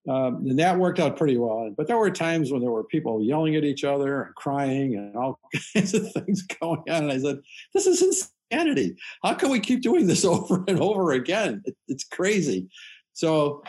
Um, 0.09 0.47
and 0.47 0.59
that 0.59 0.79
worked 0.79 1.01
out 1.01 1.17
pretty 1.17 1.39
well. 1.39 1.73
But 1.77 1.87
there 1.87 1.97
were 1.97 2.11
times 2.11 2.53
when 2.53 2.61
there 2.61 2.71
were 2.71 2.85
people 2.85 3.23
yelling 3.23 3.57
at 3.57 3.65
each 3.65 3.85
other 3.85 4.23
and 4.23 4.35
crying 4.35 4.97
and 4.97 5.17
all 5.17 5.41
kinds 5.75 5.95
of 5.95 6.13
things 6.13 6.43
going 6.43 6.83
on. 6.89 7.05
And 7.05 7.13
I 7.13 7.19
said, 7.19 7.41
this 7.73 7.87
is 7.87 8.31
insanity. 8.51 8.97
How 9.23 9.35
can 9.35 9.51
we 9.51 9.61
keep 9.61 9.81
doing 9.81 10.07
this 10.07 10.25
over 10.25 10.63
and 10.69 10.79
over 10.79 11.13
again? 11.13 11.63
It, 11.65 11.77
it's 11.89 12.05
crazy. 12.05 12.69
So 13.15 13.63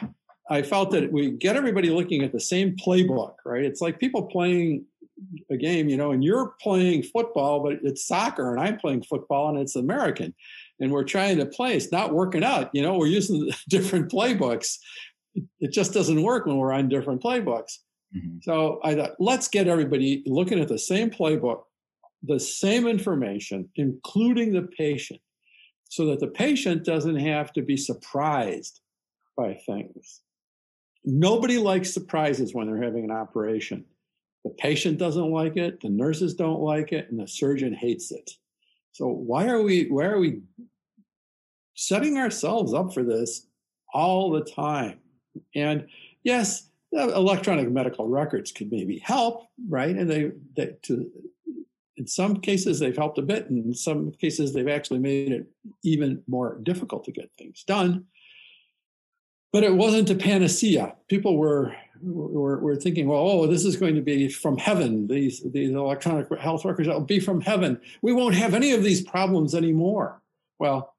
I 0.49 0.61
felt 0.61 0.91
that 0.91 1.11
we 1.11 1.31
get 1.31 1.55
everybody 1.55 1.89
looking 1.89 2.23
at 2.23 2.31
the 2.31 2.39
same 2.39 2.75
playbook, 2.75 3.35
right? 3.45 3.63
It's 3.63 3.81
like 3.81 3.99
people 3.99 4.23
playing 4.23 4.85
a 5.49 5.57
game, 5.57 5.89
you 5.89 5.97
know, 5.97 6.11
and 6.11 6.23
you're 6.23 6.55
playing 6.61 7.03
football, 7.03 7.63
but 7.63 7.79
it's 7.83 8.05
soccer, 8.05 8.51
and 8.51 8.59
I'm 8.59 8.77
playing 8.77 9.03
football, 9.03 9.49
and 9.49 9.57
it's 9.57 9.75
American. 9.75 10.33
and 10.79 10.91
we're 10.91 11.05
trying 11.05 11.37
to 11.37 11.45
play. 11.45 11.75
It's 11.75 11.91
not 11.91 12.13
working 12.13 12.43
out. 12.43 12.69
You 12.73 12.81
know, 12.81 12.97
we're 12.97 13.07
using 13.07 13.49
different 13.69 14.11
playbooks. 14.11 14.77
It 15.59 15.71
just 15.71 15.93
doesn't 15.93 16.21
work 16.21 16.45
when 16.45 16.57
we're 16.57 16.73
on 16.73 16.89
different 16.89 17.23
playbooks. 17.23 17.77
Mm-hmm. 18.15 18.37
So 18.41 18.79
I 18.83 18.95
thought, 18.95 19.11
let's 19.19 19.47
get 19.47 19.67
everybody 19.67 20.23
looking 20.25 20.59
at 20.59 20.67
the 20.67 20.79
same 20.79 21.09
playbook, 21.09 21.63
the 22.23 22.39
same 22.39 22.87
information, 22.87 23.69
including 23.75 24.53
the 24.53 24.63
patient, 24.77 25.21
so 25.89 26.05
that 26.07 26.19
the 26.19 26.27
patient 26.27 26.83
doesn't 26.83 27.17
have 27.17 27.53
to 27.53 27.61
be 27.61 27.77
surprised 27.77 28.81
by 29.37 29.59
things. 29.65 30.21
Nobody 31.05 31.57
likes 31.57 31.93
surprises 31.93 32.53
when 32.53 32.67
they're 32.67 32.81
having 32.81 33.03
an 33.03 33.12
operation. 33.12 33.85
The 34.43 34.51
patient 34.51 34.97
doesn't 34.97 35.31
like 35.31 35.57
it, 35.57 35.81
the 35.81 35.89
nurses 35.89 36.33
don't 36.33 36.62
like 36.62 36.91
it, 36.91 37.09
and 37.09 37.19
the 37.19 37.27
surgeon 37.27 37.74
hates 37.74 38.12
it. 38.12 38.31
So 38.91 39.07
why 39.07 39.47
are 39.47 39.62
we 39.62 39.89
why 39.89 40.05
are 40.05 40.19
we 40.19 40.41
setting 41.75 42.17
ourselves 42.17 42.74
up 42.74 42.93
for 42.93 43.03
this 43.03 43.47
all 43.93 44.31
the 44.31 44.43
time? 44.43 45.00
And 45.53 45.88
yes, 46.24 46.69
electronic 46.91 47.69
medical 47.69 48.07
records 48.07 48.51
could 48.51 48.71
maybe 48.71 49.00
help, 49.00 49.50
right? 49.67 49.95
And 49.95 50.09
they, 50.09 50.31
they 50.55 50.75
to 50.83 51.12
in 51.97 52.07
some 52.07 52.38
cases 52.38 52.79
they've 52.79 52.95
helped 52.95 53.17
a 53.17 53.21
bit, 53.21 53.50
and 53.50 53.65
in 53.65 53.74
some 53.74 54.12
cases 54.12 54.53
they've 54.53 54.67
actually 54.67 55.00
made 55.00 55.31
it 55.31 55.47
even 55.83 56.21
more 56.27 56.59
difficult 56.63 57.03
to 57.05 57.12
get 57.12 57.31
things 57.38 57.63
done. 57.63 58.05
But 59.55 59.63
it 59.63 59.74
wasn't 59.74 60.09
a 60.09 60.15
panacea. 60.15 60.97
People 61.07 61.38
were 61.38 61.74
were, 62.01 62.59
were 62.59 62.75
thinking, 62.75 63.07
well, 63.07 63.21
oh, 63.21 63.47
this 63.47 63.63
is 63.63 63.77
going 63.77 63.95
to 63.95 64.01
be 64.01 64.27
from 64.27 64.57
heaven. 64.57 65.07
These 65.07 65.43
these 65.53 65.69
electronic 65.69 66.27
health 66.38 66.65
records 66.65 66.89
will 66.89 67.00
be 67.00 67.21
from 67.21 67.39
heaven. 67.39 67.79
We 68.01 68.12
won't 68.12 68.35
have 68.35 68.53
any 68.53 68.74
of 68.74 68.83
these 68.83 69.01
problems 69.01 69.55
anymore. 69.55 70.21
Well, 70.59 70.93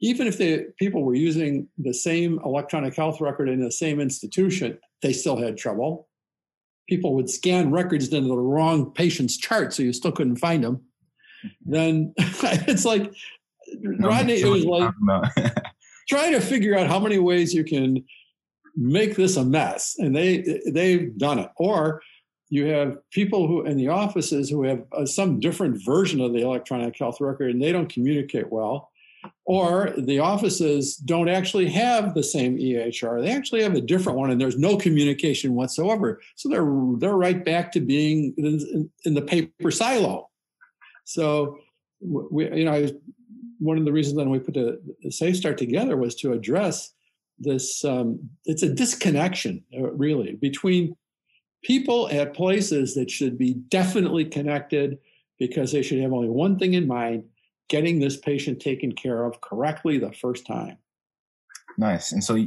even 0.00 0.26
if 0.26 0.36
the 0.36 0.72
people 0.80 1.04
were 1.04 1.14
using 1.14 1.68
the 1.78 1.94
same 1.94 2.40
electronic 2.44 2.96
health 2.96 3.20
record 3.20 3.48
in 3.48 3.60
the 3.60 3.70
same 3.70 4.00
institution, 4.00 4.76
they 5.00 5.12
still 5.12 5.36
had 5.36 5.56
trouble. 5.56 6.08
People 6.88 7.14
would 7.14 7.30
scan 7.30 7.70
records 7.70 8.12
into 8.12 8.30
the 8.30 8.36
wrong 8.36 8.90
patient's 8.90 9.36
chart, 9.36 9.72
so 9.72 9.84
you 9.84 9.92
still 9.92 10.10
couldn't 10.10 10.38
find 10.38 10.64
them. 10.64 10.82
Then 11.64 12.14
it's 12.18 12.84
like 12.84 13.12
Rodney, 14.00 14.40
it 14.40 14.48
was 14.48 14.64
like 14.64 14.92
trying 16.10 16.32
to 16.32 16.40
figure 16.40 16.76
out 16.76 16.88
how 16.88 16.98
many 16.98 17.18
ways 17.18 17.54
you 17.54 17.64
can 17.64 18.04
make 18.76 19.16
this 19.16 19.36
a 19.36 19.44
mess, 19.44 19.96
and 19.98 20.14
they 20.14 20.60
they've 20.70 21.16
done 21.16 21.38
it. 21.38 21.50
Or 21.56 22.02
you 22.50 22.66
have 22.66 22.98
people 23.10 23.46
who 23.46 23.64
in 23.64 23.76
the 23.76 23.88
offices 23.88 24.50
who 24.50 24.64
have 24.64 24.84
uh, 24.92 25.06
some 25.06 25.40
different 25.40 25.82
version 25.84 26.20
of 26.20 26.32
the 26.32 26.42
electronic 26.42 26.98
health 26.98 27.20
record, 27.20 27.52
and 27.52 27.62
they 27.62 27.72
don't 27.72 27.92
communicate 27.92 28.50
well 28.50 28.90
or 29.44 29.92
the 29.98 30.18
offices 30.18 30.96
don't 30.96 31.28
actually 31.28 31.68
have 31.68 32.14
the 32.14 32.22
same 32.22 32.56
EHR. 32.56 33.22
They 33.22 33.32
actually 33.32 33.62
have 33.62 33.74
a 33.74 33.80
different 33.80 34.18
one, 34.18 34.30
and 34.30 34.40
there's 34.40 34.58
no 34.58 34.76
communication 34.76 35.54
whatsoever. 35.54 36.20
So 36.36 36.48
they're 36.48 36.66
they're 36.98 37.16
right 37.16 37.44
back 37.44 37.72
to 37.72 37.80
being 37.80 38.34
in, 38.36 38.90
in 39.04 39.14
the 39.14 39.22
paper 39.22 39.70
silo. 39.70 40.30
So 41.04 41.58
we, 42.00 42.50
you 42.56 42.64
know, 42.64 42.88
one 43.60 43.78
of 43.78 43.84
the 43.84 43.92
reasons 43.92 44.16
that 44.16 44.26
we 44.28 44.38
put 44.38 44.54
the, 44.54 44.80
the 45.02 45.10
SafeStart 45.10 45.56
together 45.56 45.96
was 45.96 46.14
to 46.16 46.32
address 46.32 46.92
this. 47.38 47.84
Um, 47.84 48.30
it's 48.44 48.62
a 48.62 48.72
disconnection, 48.72 49.62
uh, 49.78 49.92
really, 49.92 50.34
between 50.34 50.96
people 51.62 52.08
at 52.10 52.34
places 52.34 52.94
that 52.94 53.10
should 53.10 53.38
be 53.38 53.54
definitely 53.54 54.24
connected 54.24 54.98
because 55.38 55.72
they 55.72 55.82
should 55.82 56.00
have 56.00 56.12
only 56.12 56.28
one 56.28 56.58
thing 56.58 56.74
in 56.74 56.86
mind 56.86 57.24
getting 57.68 58.00
this 58.00 58.16
patient 58.16 58.60
taken 58.60 58.92
care 58.92 59.24
of 59.24 59.40
correctly 59.40 59.98
the 59.98 60.12
first 60.12 60.46
time. 60.46 60.76
Nice. 61.78 62.12
And 62.12 62.24
so 62.24 62.46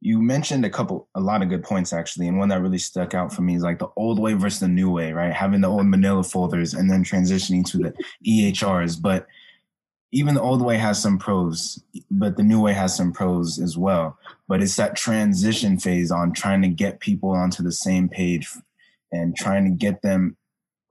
you 0.00 0.22
mentioned 0.22 0.64
a 0.64 0.70
couple, 0.70 1.08
a 1.14 1.20
lot 1.20 1.42
of 1.42 1.48
good 1.48 1.62
points 1.62 1.92
actually. 1.92 2.28
And 2.28 2.38
one 2.38 2.48
that 2.48 2.60
really 2.60 2.78
stuck 2.78 3.14
out 3.14 3.32
for 3.32 3.42
me 3.42 3.56
is 3.56 3.62
like 3.62 3.78
the 3.78 3.90
old 3.96 4.18
way 4.18 4.34
versus 4.34 4.60
the 4.60 4.68
new 4.68 4.90
way, 4.90 5.12
right? 5.12 5.32
Having 5.32 5.62
the 5.62 5.68
old 5.68 5.86
manila 5.86 6.22
folders 6.22 6.74
and 6.74 6.90
then 6.90 7.04
transitioning 7.04 7.64
to 7.66 7.78
the 7.78 7.94
EHRs. 8.26 9.00
But 9.00 9.26
even 10.14 10.34
the 10.36 10.40
old 10.40 10.62
way 10.62 10.76
has 10.76 11.02
some 11.02 11.18
pros, 11.18 11.82
but 12.08 12.36
the 12.36 12.42
new 12.44 12.60
way 12.60 12.72
has 12.72 12.96
some 12.96 13.12
pros 13.12 13.58
as 13.58 13.76
well. 13.76 14.16
But 14.46 14.62
it's 14.62 14.76
that 14.76 14.94
transition 14.94 15.76
phase 15.76 16.12
on 16.12 16.32
trying 16.32 16.62
to 16.62 16.68
get 16.68 17.00
people 17.00 17.30
onto 17.30 17.64
the 17.64 17.72
same 17.72 18.08
page 18.08 18.48
and 19.10 19.36
trying 19.36 19.64
to 19.64 19.70
get 19.70 20.02
them 20.02 20.36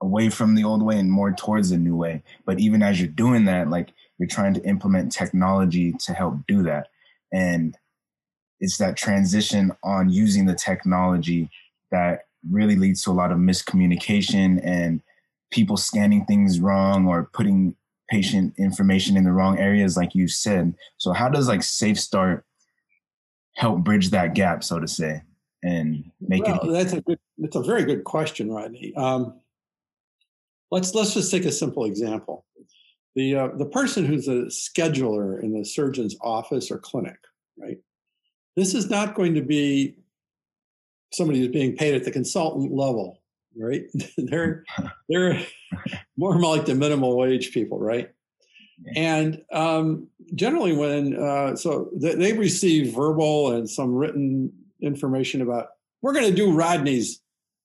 away 0.02 0.28
from 0.28 0.54
the 0.54 0.64
old 0.64 0.82
way 0.82 0.98
and 0.98 1.10
more 1.10 1.32
towards 1.32 1.70
the 1.70 1.78
new 1.78 1.96
way. 1.96 2.22
But 2.44 2.60
even 2.60 2.82
as 2.82 3.00
you're 3.00 3.08
doing 3.08 3.46
that, 3.46 3.70
like 3.70 3.88
you're 4.18 4.28
trying 4.28 4.52
to 4.54 4.64
implement 4.64 5.10
technology 5.10 5.94
to 6.00 6.12
help 6.12 6.46
do 6.46 6.62
that. 6.64 6.88
And 7.32 7.78
it's 8.60 8.76
that 8.76 8.96
transition 8.96 9.72
on 9.82 10.10
using 10.10 10.44
the 10.44 10.54
technology 10.54 11.48
that 11.90 12.26
really 12.50 12.76
leads 12.76 13.02
to 13.04 13.10
a 13.10 13.12
lot 13.12 13.32
of 13.32 13.38
miscommunication 13.38 14.60
and 14.62 15.00
people 15.50 15.78
scanning 15.78 16.26
things 16.26 16.60
wrong 16.60 17.06
or 17.06 17.30
putting 17.32 17.74
patient 18.10 18.54
information 18.58 19.16
in 19.16 19.24
the 19.24 19.32
wrong 19.32 19.58
areas 19.58 19.96
like 19.96 20.14
you 20.14 20.28
said 20.28 20.74
so 20.98 21.12
how 21.12 21.28
does 21.28 21.48
like 21.48 21.62
Safe 21.62 21.98
Start 21.98 22.44
help 23.56 23.80
bridge 23.80 24.10
that 24.10 24.34
gap 24.34 24.62
so 24.62 24.78
to 24.78 24.86
say 24.86 25.22
and 25.62 26.04
make 26.20 26.44
well, 26.44 26.68
it 26.68 26.72
that's 26.72 26.92
a 26.92 27.00
good 27.00 27.18
that's 27.38 27.56
a 27.56 27.62
very 27.62 27.84
good 27.84 28.04
question 28.04 28.50
rodney 28.50 28.94
um, 28.96 29.40
Let's 30.74 30.92
let's 30.92 31.14
just 31.14 31.30
take 31.30 31.44
a 31.44 31.52
simple 31.52 31.84
example. 31.84 32.44
The 33.14 33.36
uh, 33.36 33.48
the 33.56 33.66
person 33.66 34.04
who's 34.04 34.26
a 34.26 34.46
scheduler 34.46 35.40
in 35.40 35.52
the 35.56 35.64
surgeon's 35.64 36.16
office 36.20 36.68
or 36.68 36.78
clinic, 36.78 37.16
right? 37.56 37.78
This 38.56 38.74
is 38.74 38.90
not 38.90 39.14
going 39.14 39.34
to 39.34 39.40
be 39.40 39.94
somebody 41.12 41.38
who's 41.38 41.52
being 41.52 41.76
paid 41.76 41.94
at 41.94 42.02
the 42.02 42.10
consultant 42.10 42.72
level, 42.72 43.22
right? 43.56 43.84
they're 44.18 44.64
they're 45.08 45.40
more 46.16 46.40
like 46.40 46.66
the 46.66 46.74
minimal 46.74 47.16
wage 47.16 47.52
people, 47.52 47.78
right? 47.78 48.10
And 48.96 49.42
um, 49.52 50.08
generally, 50.34 50.76
when 50.76 51.16
uh, 51.16 51.56
so 51.56 51.90
they, 51.94 52.14
they 52.14 52.32
receive 52.32 52.94
verbal 52.94 53.52
and 53.52 53.68
some 53.68 53.94
written 53.94 54.52
information 54.80 55.42
about 55.42 55.68
we're 56.02 56.12
going 56.12 56.28
to 56.28 56.34
do 56.34 56.52
Rodney's 56.52 57.20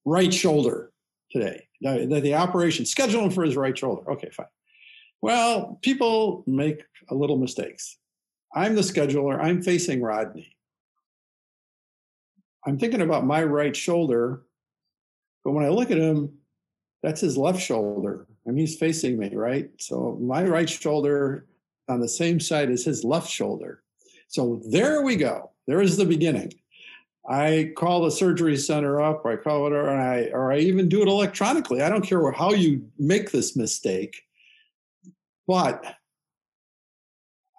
right 0.05 0.33
shoulder 0.33 0.91
today, 1.31 1.67
the, 1.81 2.19
the 2.21 2.35
operation, 2.35 2.85
schedule 2.85 3.23
him 3.23 3.31
for 3.31 3.43
his 3.43 3.55
right 3.55 3.77
shoulder. 3.77 4.09
Okay, 4.11 4.29
fine. 4.29 4.47
Well, 5.21 5.79
people 5.81 6.43
make 6.47 6.83
a 7.09 7.15
little 7.15 7.37
mistakes. 7.37 7.97
I'm 8.53 8.75
the 8.75 8.81
scheduler. 8.81 9.39
I'm 9.39 9.61
facing 9.61 10.01
Rodney. 10.01 10.55
I'm 12.65 12.77
thinking 12.77 13.01
about 13.01 13.25
my 13.25 13.43
right 13.43 13.75
shoulder, 13.75 14.43
but 15.43 15.51
when 15.51 15.65
I 15.65 15.69
look 15.69 15.91
at 15.91 15.97
him, 15.97 16.31
that's 17.01 17.21
his 17.21 17.37
left 17.37 17.61
shoulder, 17.61 18.27
and 18.45 18.57
he's 18.57 18.77
facing 18.77 19.17
me, 19.17 19.33
right? 19.33 19.69
So 19.77 20.17
my 20.21 20.43
right 20.43 20.69
shoulder 20.69 21.45
on 21.87 21.99
the 21.99 22.09
same 22.09 22.39
side 22.39 22.69
as 22.69 22.83
his 22.83 23.03
left 23.03 23.29
shoulder. 23.29 23.83
So 24.27 24.61
there 24.69 25.01
we 25.01 25.15
go. 25.15 25.51
There 25.65 25.81
is 25.81 25.97
the 25.97 26.05
beginning. 26.05 26.53
I 27.27 27.73
call 27.77 28.01
the 28.01 28.11
surgery 28.11 28.57
center 28.57 28.99
up, 29.01 29.23
or 29.23 29.31
I 29.31 29.35
call 29.37 29.67
it, 29.67 29.73
or 29.73 29.89
I, 29.89 30.29
or 30.31 30.51
I 30.51 30.57
even 30.59 30.89
do 30.89 31.01
it 31.01 31.07
electronically. 31.07 31.81
I 31.81 31.89
don't 31.89 32.05
care 32.05 32.31
how 32.31 32.53
you 32.53 32.85
make 32.97 33.31
this 33.31 33.55
mistake, 33.55 34.23
but 35.47 35.83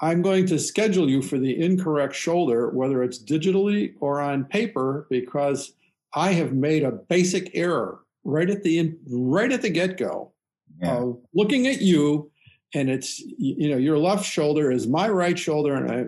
I'm 0.02 0.22
going 0.22 0.46
to 0.46 0.58
schedule 0.58 1.08
you 1.08 1.22
for 1.22 1.38
the 1.38 1.62
incorrect 1.62 2.14
shoulder, 2.14 2.70
whether 2.70 3.02
it's 3.02 3.22
digitally 3.22 3.94
or 4.00 4.20
on 4.20 4.44
paper, 4.44 5.06
because 5.10 5.74
I 6.14 6.32
have 6.32 6.52
made 6.52 6.82
a 6.82 6.92
basic 6.92 7.50
error 7.54 8.00
right 8.24 8.50
at 8.50 8.62
the 8.62 8.94
right 9.08 9.52
at 9.52 9.62
the 9.62 9.70
get 9.70 9.96
go 9.96 10.32
yeah. 10.80 10.96
of 10.96 11.20
looking 11.34 11.66
at 11.66 11.80
you, 11.80 12.30
and 12.74 12.90
it's 12.90 13.18
you 13.18 13.70
know 13.70 13.76
your 13.76 13.98
left 13.98 14.24
shoulder 14.24 14.70
is 14.70 14.86
my 14.86 15.08
right 15.08 15.38
shoulder, 15.38 15.74
and 15.74 15.90
I, 15.90 16.04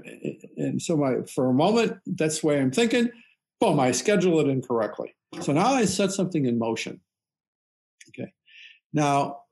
and 0.56 0.80
so 0.80 0.97
my 0.97 1.23
for 1.32 1.49
a 1.49 1.54
moment 1.54 1.99
that's 2.06 2.40
the 2.40 2.47
way 2.49 2.61
I'm 2.61 2.71
thinking 2.71 3.11
boom, 3.62 3.78
I 3.78 3.92
schedule 3.92 4.40
it 4.40 4.49
incorrectly. 4.49 5.14
So 5.40 5.52
now 5.52 5.68
I 5.68 5.85
set 5.85 6.11
something 6.11 6.47
in 6.47 6.59
motion. 6.59 7.00
Okay. 8.09 8.32
Now, 8.92 9.42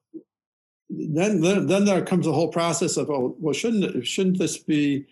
then, 0.88 1.40
then, 1.40 1.68
then 1.68 1.84
there 1.84 2.04
comes 2.04 2.26
the 2.26 2.32
whole 2.32 2.48
process 2.48 2.96
of, 2.96 3.08
oh, 3.08 3.36
well, 3.38 3.54
shouldn't, 3.54 4.04
shouldn't 4.04 4.38
this 4.38 4.58
be 4.58 5.06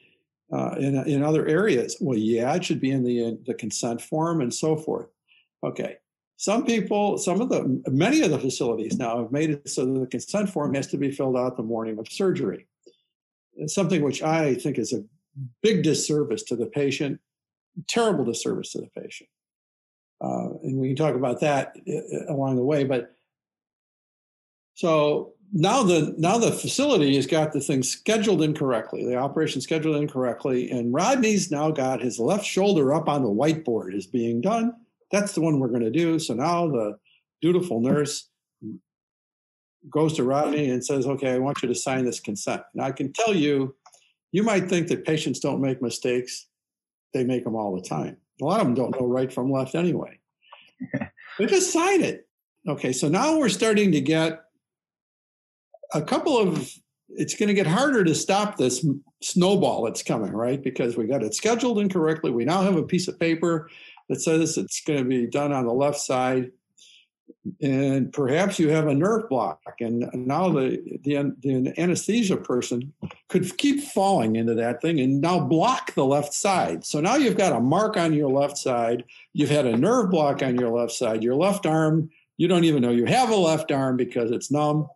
uh, 0.52 0.74
in, 0.80 0.96
in 1.06 1.22
other 1.22 1.46
areas? 1.46 1.96
Well, 2.00 2.18
yeah, 2.18 2.52
it 2.56 2.64
should 2.64 2.80
be 2.80 2.90
in 2.90 3.04
the, 3.04 3.22
in 3.22 3.38
the 3.46 3.54
consent 3.54 4.02
form 4.02 4.40
and 4.40 4.52
so 4.52 4.76
forth. 4.76 5.06
Okay. 5.64 5.96
Some 6.36 6.64
people, 6.64 7.18
some 7.18 7.40
of 7.40 7.48
the, 7.48 7.82
many 7.88 8.22
of 8.22 8.30
the 8.30 8.38
facilities 8.38 8.96
now 8.96 9.18
have 9.18 9.32
made 9.32 9.50
it 9.50 9.68
so 9.68 9.84
that 9.84 9.98
the 9.98 10.06
consent 10.06 10.48
form 10.48 10.74
has 10.74 10.86
to 10.88 10.96
be 10.96 11.10
filled 11.10 11.36
out 11.36 11.56
the 11.56 11.64
morning 11.64 11.98
of 11.98 12.06
surgery. 12.08 12.66
It's 13.56 13.74
something 13.74 14.02
which 14.02 14.22
I 14.22 14.54
think 14.54 14.78
is 14.78 14.92
a 14.92 15.02
big 15.62 15.82
disservice 15.82 16.44
to 16.44 16.56
the 16.56 16.66
patient 16.66 17.20
terrible 17.86 18.24
disservice 18.24 18.72
to 18.72 18.78
the 18.78 19.00
patient. 19.00 19.28
Uh, 20.20 20.50
and 20.62 20.78
we 20.78 20.88
can 20.88 20.96
talk 20.96 21.14
about 21.14 21.40
that 21.40 21.76
uh, 21.88 21.92
uh, 21.94 22.34
along 22.34 22.56
the 22.56 22.64
way. 22.64 22.84
But 22.84 23.14
so 24.74 25.34
now 25.52 25.82
the 25.82 26.14
now 26.18 26.38
the 26.38 26.50
facility 26.50 27.14
has 27.16 27.26
got 27.26 27.52
the 27.52 27.60
thing 27.60 27.82
scheduled 27.82 28.42
incorrectly, 28.42 29.04
the 29.04 29.16
operation 29.16 29.60
scheduled 29.60 29.96
incorrectly, 29.96 30.70
and 30.70 30.92
Rodney's 30.92 31.50
now 31.50 31.70
got 31.70 32.02
his 32.02 32.18
left 32.18 32.44
shoulder 32.44 32.92
up 32.92 33.08
on 33.08 33.22
the 33.22 33.28
whiteboard 33.28 33.94
is 33.94 34.06
being 34.06 34.40
done. 34.40 34.74
That's 35.10 35.32
the 35.32 35.40
one 35.40 35.58
we're 35.58 35.68
going 35.68 35.82
to 35.82 35.90
do. 35.90 36.18
So 36.18 36.34
now 36.34 36.68
the 36.68 36.98
dutiful 37.40 37.80
nurse 37.80 38.28
goes 39.90 40.14
to 40.14 40.24
Rodney 40.24 40.70
and 40.70 40.84
says, 40.84 41.06
"Okay, 41.06 41.32
I 41.32 41.38
want 41.38 41.62
you 41.62 41.68
to 41.68 41.74
sign 41.74 42.04
this 42.04 42.20
consent." 42.20 42.62
Now 42.74 42.84
I 42.84 42.92
can 42.92 43.12
tell 43.12 43.34
you, 43.34 43.74
you 44.32 44.42
might 44.42 44.68
think 44.68 44.88
that 44.88 45.04
patients 45.04 45.40
don't 45.40 45.60
make 45.60 45.80
mistakes; 45.80 46.46
they 47.14 47.24
make 47.24 47.44
them 47.44 47.56
all 47.56 47.74
the 47.74 47.86
time. 47.86 48.16
A 48.42 48.44
lot 48.44 48.60
of 48.60 48.66
them 48.66 48.74
don't 48.74 48.98
know 49.00 49.06
right 49.06 49.32
from 49.32 49.50
left 49.50 49.74
anyway. 49.74 50.18
they 51.38 51.46
just 51.46 51.72
sign 51.72 52.02
it. 52.02 52.28
Okay, 52.68 52.92
so 52.92 53.08
now 53.08 53.38
we're 53.38 53.48
starting 53.48 53.92
to 53.92 54.00
get 54.00 54.40
a 55.94 56.02
couple 56.02 56.36
of 56.36 56.70
it's 57.10 57.34
going 57.34 57.48
to 57.48 57.54
get 57.54 57.66
harder 57.66 58.04
to 58.04 58.14
stop 58.14 58.56
this 58.56 58.86
snowball 59.22 59.84
that's 59.84 60.02
coming, 60.02 60.32
right? 60.32 60.62
Because 60.62 60.96
we 60.96 61.06
got 61.06 61.22
it 61.22 61.34
scheduled 61.34 61.78
incorrectly. 61.78 62.30
We 62.30 62.44
now 62.44 62.62
have 62.62 62.76
a 62.76 62.82
piece 62.82 63.08
of 63.08 63.18
paper 63.18 63.70
that 64.08 64.20
says 64.20 64.56
it's 64.56 64.80
going 64.82 65.00
to 65.00 65.04
be 65.04 65.26
done 65.26 65.52
on 65.52 65.66
the 65.66 65.72
left 65.72 65.98
side. 65.98 66.52
And 67.62 68.12
perhaps 68.12 68.58
you 68.58 68.68
have 68.70 68.88
a 68.88 68.94
nerve 68.94 69.28
block, 69.28 69.60
and 69.80 70.10
now 70.12 70.50
the, 70.50 70.82
the, 71.02 71.34
the 71.40 71.72
anesthesia 71.78 72.36
person 72.36 72.92
could 73.28 73.56
keep 73.56 73.82
falling 73.82 74.36
into 74.36 74.54
that 74.54 74.82
thing 74.82 75.00
and 75.00 75.20
now 75.20 75.40
block 75.40 75.94
the 75.94 76.04
left 76.04 76.34
side. 76.34 76.84
So 76.84 77.00
now 77.00 77.16
you've 77.16 77.36
got 77.36 77.56
a 77.56 77.60
mark 77.60 77.96
on 77.96 78.12
your 78.12 78.30
left 78.30 78.58
side. 78.58 79.04
You've 79.32 79.50
had 79.50 79.66
a 79.66 79.76
nerve 79.76 80.10
block 80.10 80.42
on 80.42 80.58
your 80.58 80.70
left 80.70 80.92
side. 80.92 81.22
Your 81.22 81.36
left 81.36 81.64
arm, 81.64 82.10
you 82.36 82.48
don't 82.48 82.64
even 82.64 82.82
know 82.82 82.90
you 82.90 83.06
have 83.06 83.30
a 83.30 83.36
left 83.36 83.72
arm 83.72 83.96
because 83.96 84.30
it's 84.30 84.50
numb 84.50 84.88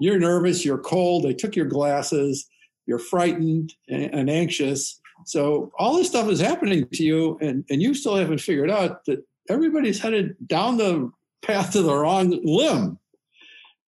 you're 0.00 0.18
nervous, 0.18 0.64
you're 0.64 0.78
cold, 0.78 1.24
they 1.24 1.34
took 1.34 1.54
your 1.54 1.66
glasses, 1.66 2.48
you're 2.86 2.98
frightened 2.98 3.74
and, 3.88 4.28
anxious. 4.28 4.99
So 5.26 5.72
all 5.78 5.96
this 5.96 6.08
stuff 6.08 6.28
is 6.28 6.40
happening 6.40 6.86
to 6.88 7.02
you, 7.02 7.38
and, 7.40 7.64
and 7.70 7.82
you 7.82 7.94
still 7.94 8.16
haven't 8.16 8.40
figured 8.40 8.70
out 8.70 9.04
that 9.06 9.24
everybody's 9.48 10.00
headed 10.00 10.36
down 10.46 10.76
the 10.76 11.10
path 11.42 11.72
to 11.72 11.82
the 11.82 11.94
wrong 11.94 12.38
limb. 12.42 12.98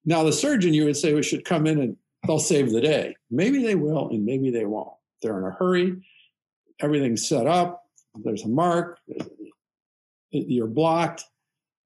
Now, 0.05 0.23
the 0.23 0.33
surgeon, 0.33 0.73
you 0.73 0.85
would 0.85 0.97
say, 0.97 1.13
we 1.13 1.23
should 1.23 1.45
come 1.45 1.65
in 1.65 1.79
and 1.79 1.97
they'll 2.27 2.39
save 2.39 2.71
the 2.71 2.81
day. 2.81 3.15
Maybe 3.31 3.63
they 3.63 3.75
will, 3.75 4.09
and 4.09 4.25
maybe 4.25 4.51
they 4.51 4.65
won't. 4.65 4.93
They're 5.21 5.37
in 5.37 5.45
a 5.45 5.51
hurry. 5.51 6.01
Everything's 6.79 7.27
set 7.27 7.47
up. 7.47 7.83
There's 8.23 8.43
a 8.43 8.49
mark. 8.49 8.99
You're 10.31 10.67
blocked. 10.67 11.23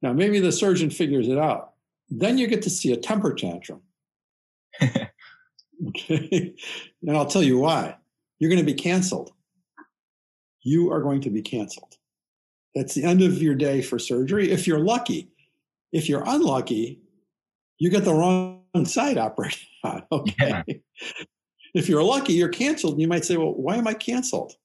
Now, 0.02 0.14
maybe 0.14 0.40
the 0.40 0.52
surgeon 0.52 0.90
figures 0.90 1.28
it 1.28 1.38
out. 1.38 1.74
Then 2.10 2.38
you 2.38 2.48
get 2.48 2.62
to 2.64 2.70
see 2.70 2.92
a 2.94 2.98
temper 2.98 3.34
tantrum 3.34 3.82
okay. 4.82 6.54
And 7.08 7.16
I'll 7.16 7.26
tell 7.26 7.44
you 7.44 7.58
why. 7.58 7.96
You're 8.40 8.50
going 8.50 8.60
to 8.60 8.66
be 8.66 8.74
canceled. 8.74 9.32
You 10.68 10.92
are 10.92 11.00
going 11.00 11.22
to 11.22 11.30
be 11.30 11.42
canceled. 11.42 11.96
That's 12.76 12.94
the 12.94 13.06
end 13.06 13.22
of 13.22 13.42
your 13.42 13.56
day 13.56 13.82
for 13.82 13.98
surgery 13.98 14.52
if 14.52 14.68
you're 14.68 14.84
lucky. 14.84 15.32
If 15.94 16.10
you're 16.10 16.26
unlucky, 16.28 17.00
you 17.80 17.90
get 17.90 18.04
the 18.04 18.14
wrong 18.14 18.66
side 18.84 19.18
operated 19.18 19.62
on. 19.86 20.04
Okay. 20.12 20.34
Yeah. 20.40 20.64
If 21.74 21.88
you're 21.88 22.04
lucky, 22.04 22.34
you're 22.34 22.50
canceled. 22.50 22.96
And 22.96 23.02
You 23.02 23.08
might 23.08 23.24
say, 23.24 23.38
well, 23.38 23.54
why 23.54 23.78
am 23.78 23.88
I 23.88 23.94
canceled? 23.94 24.56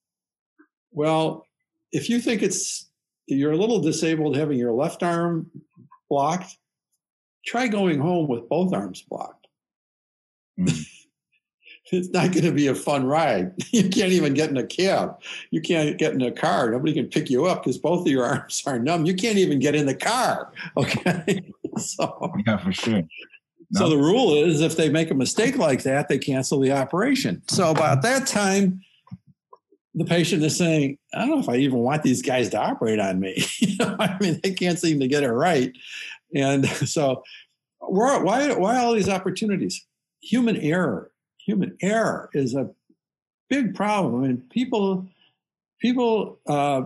Well, 0.90 1.46
if 1.92 2.10
you 2.10 2.18
think 2.18 2.42
it's 2.42 2.90
you're 3.26 3.52
a 3.52 3.56
little 3.56 3.80
disabled 3.80 4.36
having 4.36 4.58
your 4.58 4.72
left 4.72 5.04
arm 5.04 5.52
blocked, 6.10 6.56
try 7.46 7.68
going 7.68 8.00
home 8.00 8.26
with 8.26 8.48
both 8.48 8.74
arms 8.74 9.04
blocked. 9.08 9.46
Mm. 10.58 10.84
It's 11.92 12.08
not 12.08 12.32
going 12.32 12.44
to 12.44 12.52
be 12.52 12.66
a 12.66 12.74
fun 12.74 13.06
ride. 13.06 13.52
You 13.72 13.88
can't 13.88 14.12
even 14.12 14.34
get 14.34 14.50
in 14.50 14.56
a 14.56 14.66
cab. 14.66 15.20
You 15.50 15.60
can't 15.60 15.96
get 15.96 16.12
in 16.12 16.20
a 16.22 16.30
car. 16.30 16.70
Nobody 16.70 16.92
can 16.92 17.06
pick 17.06 17.30
you 17.30 17.46
up 17.46 17.62
because 17.62 17.78
both 17.78 18.02
of 18.02 18.12
your 18.12 18.24
arms 18.26 18.62
are 18.66 18.78
numb. 18.78 19.06
You 19.06 19.14
can't 19.14 19.38
even 19.38 19.58
get 19.58 19.74
in 19.74 19.86
the 19.86 19.94
car. 19.94 20.52
Okay. 20.76 21.42
so 21.76 22.32
yeah, 22.46 22.56
for 22.58 22.72
sure. 22.72 23.02
No. 23.70 23.80
So 23.80 23.88
the 23.88 23.96
rule 23.96 24.34
is 24.34 24.60
if 24.60 24.76
they 24.76 24.88
make 24.88 25.10
a 25.10 25.14
mistake 25.14 25.56
like 25.56 25.82
that, 25.84 26.08
they 26.08 26.18
cancel 26.18 26.60
the 26.60 26.72
operation. 26.72 27.42
So 27.48 27.70
about 27.70 28.02
that 28.02 28.26
time, 28.26 28.82
the 29.94 30.04
patient 30.04 30.42
is 30.42 30.56
saying, 30.56 30.98
I 31.14 31.20
don't 31.20 31.30
know 31.30 31.38
if 31.40 31.48
I 31.48 31.56
even 31.56 31.78
want 31.78 32.02
these 32.02 32.22
guys 32.22 32.50
to 32.50 32.58
operate 32.58 33.00
on 33.00 33.20
me. 33.20 33.42
you 33.58 33.76
know, 33.76 33.96
I 33.98 34.16
mean, 34.20 34.40
they 34.42 34.52
can't 34.52 34.78
seem 34.78 35.00
to 35.00 35.08
get 35.08 35.22
it 35.22 35.30
right. 35.30 35.72
And 36.34 36.66
so 36.66 37.22
why, 37.78 38.52
why 38.54 38.78
all 38.78 38.92
these 38.92 39.08
opportunities? 39.08 39.84
human 40.22 40.56
error. 40.56 41.10
Human 41.44 41.76
error 41.80 42.30
is 42.32 42.54
a 42.54 42.70
big 43.48 43.74
problem. 43.74 44.22
Mean, 44.22 44.42
people 44.50 45.06
people 45.80 46.38
uh, 46.46 46.82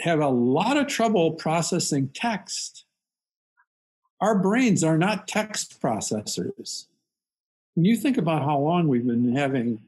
have 0.00 0.20
a 0.20 0.28
lot 0.28 0.76
of 0.76 0.86
trouble 0.88 1.32
processing 1.32 2.10
text. 2.12 2.84
Our 4.20 4.38
brains 4.38 4.82
are 4.82 4.98
not 4.98 5.28
text 5.28 5.80
processors. 5.80 6.86
When 7.74 7.84
you 7.84 7.96
think 7.96 8.18
about 8.18 8.42
how 8.42 8.58
long 8.58 8.88
we've 8.88 9.06
been 9.06 9.36
having 9.36 9.80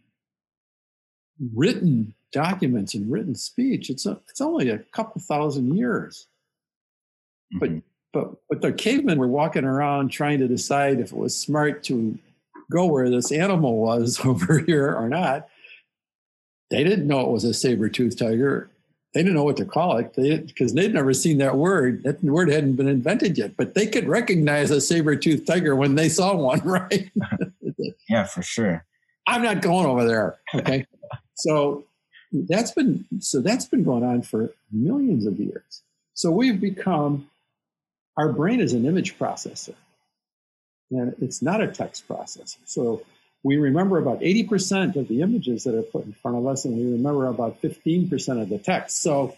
written 1.54 2.14
documents 2.32 2.94
and 2.94 3.10
written 3.10 3.34
speech, 3.34 3.90
it's 3.90 4.06
a, 4.06 4.20
it's 4.28 4.40
only 4.40 4.68
a 4.68 4.78
couple 4.78 5.20
thousand 5.20 5.76
years. 5.76 6.26
Mm-hmm. 7.54 7.58
But 7.58 7.82
but 8.12 8.34
but 8.48 8.60
the 8.62 8.72
cavemen 8.72 9.18
were 9.18 9.28
walking 9.28 9.64
around 9.64 10.08
trying 10.08 10.38
to 10.38 10.48
decide 10.48 11.00
if 11.00 11.12
it 11.12 11.18
was 11.18 11.36
smart 11.36 11.82
to 11.84 12.18
go 12.70 12.86
where 12.86 13.10
this 13.10 13.32
animal 13.32 13.78
was 13.78 14.20
over 14.24 14.58
here 14.58 14.94
or 14.94 15.08
not. 15.08 15.48
They 16.70 16.84
didn't 16.84 17.06
know 17.06 17.20
it 17.20 17.30
was 17.30 17.44
a 17.44 17.54
saber-toothed 17.54 18.18
tiger. 18.18 18.70
They 19.14 19.22
didn't 19.22 19.36
know 19.36 19.44
what 19.44 19.56
to 19.56 19.64
call 19.64 19.96
it 19.96 20.14
because 20.14 20.74
they, 20.74 20.82
they'd 20.82 20.94
never 20.94 21.14
seen 21.14 21.38
that 21.38 21.56
word. 21.56 22.02
That 22.04 22.22
word 22.22 22.50
hadn't 22.50 22.76
been 22.76 22.88
invented 22.88 23.38
yet, 23.38 23.56
but 23.56 23.74
they 23.74 23.86
could 23.86 24.06
recognize 24.06 24.70
a 24.70 24.80
saber-toothed 24.80 25.46
tiger 25.46 25.74
when 25.74 25.94
they 25.94 26.10
saw 26.10 26.36
one, 26.36 26.60
right? 26.64 27.10
yeah, 28.08 28.24
for 28.24 28.42
sure. 28.42 28.84
I'm 29.26 29.42
not 29.42 29.62
going 29.62 29.86
over 29.86 30.06
there. 30.06 30.38
Okay. 30.54 30.86
so 31.34 31.84
that's 32.32 32.72
been 32.72 33.06
so 33.20 33.40
that's 33.40 33.64
been 33.64 33.82
going 33.82 34.04
on 34.04 34.22
for 34.22 34.52
millions 34.70 35.26
of 35.26 35.38
years. 35.38 35.82
So 36.12 36.30
we've 36.30 36.60
become 36.60 37.30
our 38.18 38.32
brain 38.32 38.60
is 38.60 38.72
an 38.74 38.84
image 38.84 39.18
processor 39.18 39.74
and 40.90 41.14
it's 41.20 41.42
not 41.42 41.60
a 41.60 41.68
text 41.68 42.08
processor. 42.08 42.58
So 42.64 43.02
we 43.42 43.56
remember 43.56 43.98
about 43.98 44.20
80% 44.20 44.96
of 44.96 45.08
the 45.08 45.22
images 45.22 45.64
that 45.64 45.74
are 45.74 45.82
put 45.82 46.04
in 46.04 46.12
front 46.12 46.38
of 46.38 46.46
us, 46.46 46.64
and 46.64 46.76
we 46.76 46.92
remember 46.92 47.26
about 47.26 47.60
15% 47.62 48.42
of 48.42 48.48
the 48.48 48.58
text. 48.58 49.02
So 49.02 49.36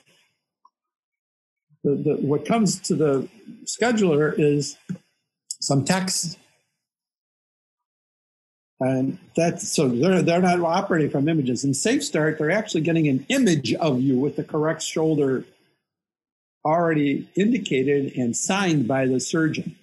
the, 1.85 1.95
the, 1.95 2.15
what 2.17 2.47
comes 2.47 2.81
to 2.81 2.95
the 2.95 3.29
scheduler 3.65 4.35
is 4.39 4.77
some 5.61 5.85
text. 5.85 6.39
And 8.81 9.19
that's 9.37 9.71
so 9.71 9.89
they're, 9.89 10.23
they're 10.23 10.41
not 10.41 10.61
operating 10.61 11.11
from 11.11 11.29
images. 11.29 11.65
In 11.65 11.75
Safe 11.75 12.03
Start, 12.03 12.39
they're 12.39 12.51
actually 12.51 12.81
getting 12.81 13.09
an 13.09 13.27
image 13.29 13.75
of 13.75 14.01
you 14.01 14.19
with 14.19 14.37
the 14.37 14.45
correct 14.45 14.83
shoulder 14.83 15.45
already 16.65 17.29
indicated 17.35 18.15
and 18.17 18.35
signed 18.35 18.89
by 18.89 19.07
the 19.07 19.21
surgeon. 19.21 19.77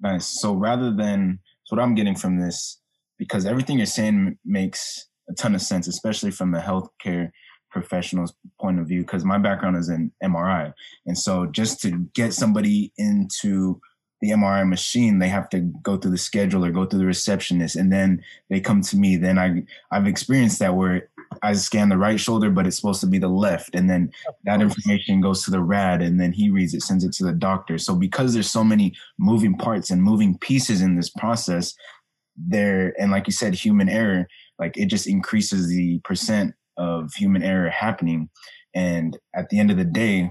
Nice. 0.00 0.40
So 0.40 0.54
rather 0.54 0.92
than 0.92 1.38
so 1.64 1.76
what 1.76 1.82
I'm 1.82 1.94
getting 1.94 2.14
from 2.14 2.38
this, 2.38 2.80
because 3.18 3.46
everything 3.46 3.78
you're 3.78 3.86
saying 3.86 4.38
makes 4.44 5.06
a 5.28 5.34
ton 5.34 5.54
of 5.54 5.62
sense, 5.62 5.88
especially 5.88 6.30
from 6.30 6.54
a 6.54 6.60
healthcare 6.60 7.30
professional's 7.70 8.34
point 8.60 8.78
of 8.78 8.86
view, 8.86 9.00
because 9.00 9.24
my 9.24 9.38
background 9.38 9.76
is 9.76 9.88
in 9.88 10.12
MRI. 10.22 10.72
And 11.06 11.18
so 11.18 11.46
just 11.46 11.80
to 11.82 12.06
get 12.14 12.34
somebody 12.34 12.92
into 12.98 13.80
the 14.20 14.30
MRI 14.30 14.68
machine, 14.68 15.18
they 15.18 15.28
have 15.28 15.48
to 15.50 15.60
go 15.82 15.96
through 15.96 16.12
the 16.12 16.16
scheduler, 16.16 16.72
go 16.72 16.86
through 16.86 17.00
the 17.00 17.06
receptionist, 17.06 17.76
and 17.76 17.92
then 17.92 18.22
they 18.48 18.60
come 18.60 18.80
to 18.82 18.96
me. 18.96 19.16
Then 19.16 19.38
I 19.38 19.64
I've 19.90 20.06
experienced 20.06 20.58
that 20.60 20.74
where 20.74 21.08
I 21.42 21.52
scan 21.54 21.88
the 21.88 21.98
right 21.98 22.18
shoulder, 22.18 22.50
but 22.50 22.66
it's 22.66 22.76
supposed 22.76 23.00
to 23.00 23.06
be 23.06 23.18
the 23.18 23.28
left. 23.28 23.74
And 23.74 23.88
then 23.88 24.10
that 24.44 24.60
information 24.60 25.20
goes 25.20 25.44
to 25.44 25.50
the 25.50 25.62
rad 25.62 26.02
and 26.02 26.20
then 26.20 26.32
he 26.32 26.50
reads 26.50 26.74
it, 26.74 26.82
sends 26.82 27.04
it 27.04 27.12
to 27.14 27.24
the 27.24 27.32
doctor. 27.32 27.78
So 27.78 27.94
because 27.94 28.34
there's 28.34 28.50
so 28.50 28.64
many 28.64 28.94
moving 29.18 29.56
parts 29.56 29.90
and 29.90 30.02
moving 30.02 30.38
pieces 30.38 30.80
in 30.80 30.96
this 30.96 31.10
process, 31.10 31.74
there, 32.36 32.94
and 33.00 33.10
like 33.10 33.26
you 33.26 33.32
said, 33.32 33.54
human 33.54 33.88
error, 33.88 34.26
like 34.58 34.76
it 34.76 34.86
just 34.86 35.06
increases 35.06 35.68
the 35.68 36.00
percent 36.00 36.54
of 36.76 37.12
human 37.14 37.42
error 37.42 37.70
happening. 37.70 38.28
And 38.74 39.16
at 39.34 39.48
the 39.50 39.58
end 39.58 39.70
of 39.70 39.76
the 39.76 39.84
day, 39.84 40.30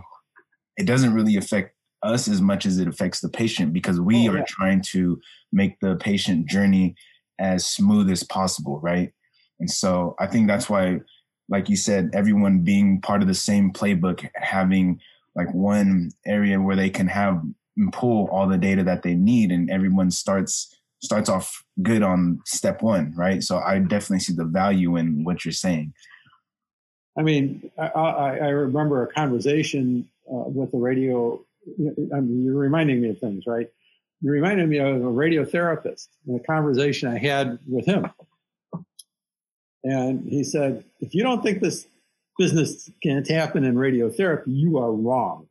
it 0.78 0.86
doesn't 0.86 1.14
really 1.14 1.38
affect 1.38 1.76
us 2.04 2.28
as 2.28 2.42
much 2.42 2.66
as 2.66 2.78
it 2.78 2.88
affects 2.88 3.22
the 3.22 3.30
patient 3.30 3.72
because 3.72 4.00
we 4.00 4.28
oh, 4.28 4.34
yeah. 4.34 4.42
are 4.42 4.46
trying 4.46 4.82
to 4.82 5.20
make 5.52 5.80
the 5.80 5.96
patient 5.96 6.48
journey 6.48 6.96
as 7.40 7.66
smooth 7.66 8.10
as 8.10 8.24
possible, 8.24 8.80
right? 8.82 9.14
And 9.64 9.72
so 9.72 10.14
I 10.20 10.28
think 10.28 10.48
that's 10.48 10.70
why, 10.70 11.00
like 11.48 11.70
you 11.70 11.78
said, 11.78 12.10
everyone 12.12 12.66
being 12.66 13.00
part 13.00 13.22
of 13.22 13.30
the 13.30 13.34
same 13.34 13.72
playbook, 13.72 14.28
having 14.36 15.00
like 15.38 15.54
one 15.54 16.12
area 16.26 16.60
where 16.60 16.76
they 16.76 16.90
can 16.90 17.08
have 17.08 17.42
and 17.78 17.94
pull 17.94 18.28
all 18.28 18.46
the 18.46 18.58
data 18.58 18.84
that 18.84 19.04
they 19.04 19.14
need, 19.16 19.54
and 19.54 19.72
everyone 19.72 20.12
starts 20.12 20.78
starts 21.02 21.30
off 21.30 21.64
good 21.82 22.04
on 22.04 22.42
step 22.46 22.82
one, 22.82 23.14
right? 23.16 23.42
So 23.42 23.58
I 23.58 23.80
definitely 23.80 24.20
see 24.20 24.34
the 24.34 24.44
value 24.44 24.98
in 24.98 25.24
what 25.24 25.46
you're 25.46 25.54
saying. 25.54 25.94
I 27.18 27.22
mean, 27.22 27.72
I, 27.78 27.88
I, 27.88 28.50
remember 28.50 29.04
a 29.04 29.08
conversation 29.08 30.10
uh, 30.30 30.50
with 30.50 30.72
the 30.72 30.78
radio. 30.78 31.40
I 31.80 32.20
mean, 32.20 32.44
you're 32.44 32.58
reminding 32.58 33.00
me 33.00 33.12
of 33.12 33.20
things, 33.20 33.46
right? 33.48 33.70
You 34.20 34.30
reminded 34.30 34.68
me 34.68 34.80
of 34.80 34.98
a 34.98 35.00
radiotherapist 35.00 36.10
and 36.28 36.38
a 36.38 36.44
conversation 36.44 37.08
I 37.08 37.18
had 37.18 37.60
with 37.66 37.86
him. 37.86 38.12
And 39.84 40.28
he 40.30 40.44
said, 40.44 40.84
if 41.00 41.14
you 41.14 41.24
don't 41.24 41.44
think 41.44 41.62
this 41.62 41.88
business 42.38 42.90
can't 43.02 43.28
happen 43.28 43.64
in 43.64 43.76
radiotherapy, 43.76 44.44
you 44.48 44.78
are 44.78 44.92
wrong. 44.92 45.48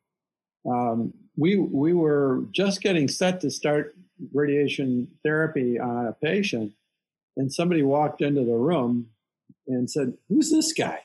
Um, 0.69 1.13
we, 1.37 1.57
we 1.57 1.93
were 1.93 2.45
just 2.53 2.83
getting 2.83 3.09
set 3.09 3.41
to 3.41 3.51
start 3.51 3.95
radiation 4.33 5.09
therapy 5.25 5.79
on 5.79 6.07
a 6.07 6.13
patient, 6.13 6.73
and 7.37 7.53
somebody 7.53 7.83
walked 7.83 8.21
into 8.21 8.45
the 8.45 8.55
room 8.55 9.09
and 9.67 9.91
said, 9.91 10.15
Who's 10.29 10.51
this 10.51 10.73
guy? 10.73 11.01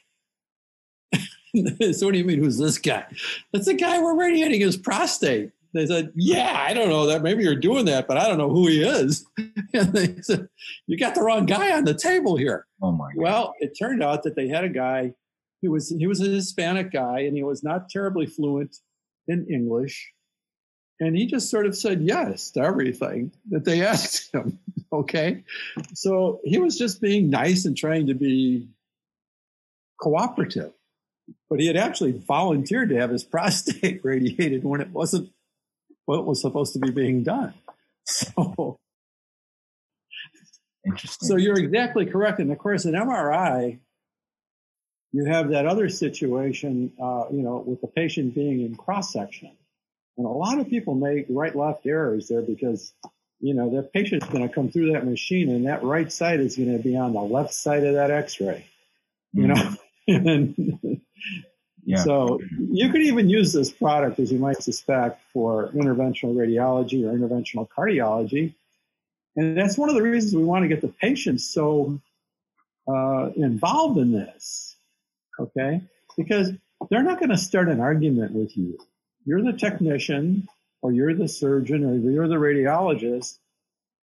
so, 1.14 2.06
what 2.06 2.14
do 2.14 2.18
you 2.18 2.26
mean, 2.26 2.40
who's 2.40 2.58
this 2.58 2.78
guy? 2.78 3.06
That's 3.52 3.66
the 3.66 3.74
guy 3.74 4.02
we're 4.02 4.16
radiating 4.18 4.62
his 4.62 4.78
prostate. 4.78 5.52
They 5.74 5.86
said, 5.86 6.12
Yeah, 6.16 6.64
I 6.68 6.74
don't 6.74 6.90
know 6.90 7.08
that. 7.08 7.22
Maybe 7.22 7.44
you're 7.44 7.56
doing 7.56 7.86
that, 7.86 8.08
but 8.08 8.18
I 8.18 8.28
don't 8.28 8.38
know 8.38 8.50
who 8.50 8.68
he 8.68 8.82
is. 8.82 9.26
and 9.38 9.94
they 9.94 10.22
said, 10.22 10.48
You 10.88 10.98
got 10.98 11.16
the 11.16 11.22
wrong 11.22 11.46
guy 11.46 11.76
on 11.76 11.86
the 11.86 11.94
table 11.94 12.38
here. 12.38 12.66
Oh 12.82 12.92
my 12.92 13.14
God. 13.14 13.22
Well, 13.22 13.54
it 13.60 13.78
turned 13.78 14.04
out 14.04 14.24
that 14.24 14.36
they 14.36 14.48
had 14.48 14.64
a 14.64 14.70
guy. 14.70 15.14
He 15.62 15.68
was 15.68 15.90
he 15.90 16.08
was 16.08 16.22
a 16.22 16.30
Hispanic 16.30 16.92
guy, 16.92 17.22
and 17.22 17.36
he 17.36 17.44
was 17.44 17.64
not 17.64 17.90
terribly 17.90 18.26
fluent 18.26 18.78
in 19.28 19.48
English. 19.52 20.12
And 21.00 21.16
he 21.16 21.28
just 21.28 21.52
sort 21.52 21.68
of 21.68 21.76
said 21.76 22.02
yes 22.02 22.52
to 22.52 22.62
everything 22.62 23.32
that 23.50 23.66
they 23.66 23.82
asked 23.86 24.34
him. 24.34 24.60
Okay. 24.92 25.44
So 25.94 26.40
he 26.44 26.58
was 26.58 26.78
just 26.78 27.02
being 27.02 27.30
nice 27.30 27.66
and 27.66 27.78
trying 27.78 28.08
to 28.08 28.14
be 28.14 28.70
cooperative. 30.02 30.74
But 31.50 31.60
he 31.60 31.68
had 31.68 31.78
actually 31.78 32.14
volunteered 32.14 32.90
to 32.90 32.96
have 32.98 33.10
his 33.10 33.24
prostate 33.24 34.02
radiated 34.04 34.64
when 34.64 34.82
it 34.82 34.92
wasn't 34.92 35.30
what 36.08 36.26
was 36.26 36.42
supposed 36.42 36.74
to 36.74 36.80
be 36.80 36.90
being 36.90 37.24
done. 37.24 37.54
So, 38.10 38.80
Interesting. 40.86 41.28
so 41.28 41.36
you're 41.36 41.60
exactly 41.60 42.06
correct. 42.06 42.40
And 42.40 42.50
of 42.54 42.58
course, 42.58 42.86
in 42.86 42.94
MRI, 42.94 43.80
you 45.12 45.26
have 45.26 45.50
that 45.50 45.66
other 45.66 45.90
situation, 45.90 46.94
uh, 47.02 47.26
you 47.30 47.42
know, 47.42 47.58
with 47.68 47.82
the 47.82 47.88
patient 47.88 48.34
being 48.34 48.62
in 48.62 48.76
cross 48.76 49.12
section. 49.12 49.52
And 50.18 50.26
a 50.26 50.30
lot 50.30 50.58
of 50.58 50.70
people 50.70 50.96
make 50.96 51.26
right 51.28 51.54
left 51.54 51.86
errors 51.86 52.30
there 52.30 52.42
because, 52.42 52.94
you 53.42 53.54
know, 53.54 53.70
the 53.70 53.84
patient's 53.84 54.28
going 54.28 54.48
to 54.48 54.56
come 54.56 54.70
through 54.70 54.94
that 54.94 55.06
machine 55.06 55.50
and 55.50 55.66
that 55.68 55.84
right 55.84 56.10
side 56.10 56.40
is 56.40 56.56
going 56.56 56.78
to 56.78 56.82
be 56.82 56.96
on 56.96 57.12
the 57.12 57.20
left 57.20 57.54
side 57.54 57.84
of 57.84 57.96
that 57.96 58.10
x 58.10 58.40
ray, 58.40 58.66
you 59.34 59.48
know? 59.48 59.76
and 60.08 61.02
yeah. 61.88 62.04
So 62.04 62.42
you 62.60 62.90
could 62.90 63.02
even 63.02 63.30
use 63.30 63.54
this 63.54 63.72
product, 63.72 64.20
as 64.20 64.30
you 64.30 64.40
might 64.40 64.62
suspect, 64.62 65.22
for 65.32 65.70
interventional 65.70 66.36
radiology 66.36 67.08
or 67.08 67.18
interventional 67.18 67.66
cardiology. 67.70 68.54
And 69.38 69.58
that's 69.58 69.78
one 69.78 69.88
of 69.88 69.96
the 69.96 70.02
reasons 70.02 70.36
we 70.36 70.44
want 70.44 70.64
to 70.64 70.68
get 70.68 70.82
the 70.82 70.90
patients 70.90 71.50
so 71.50 72.02
uh, 72.90 73.30
involved 73.38 74.00
in 74.00 74.12
this, 74.12 74.76
okay? 75.40 75.80
Because 76.18 76.52
they're 76.90 77.04
not 77.04 77.20
going 77.20 77.30
to 77.30 77.38
start 77.38 77.70
an 77.70 77.80
argument 77.80 78.34
with 78.34 78.58
you. 78.58 78.78
You're 79.24 79.42
the 79.42 79.58
technician, 79.58 80.50
or 80.82 80.92
you're 80.92 81.16
the 81.16 81.30
surgeon, 81.30 81.86
or 81.86 81.96
you're 81.96 82.28
the 82.28 82.36
radiologist, 82.36 83.38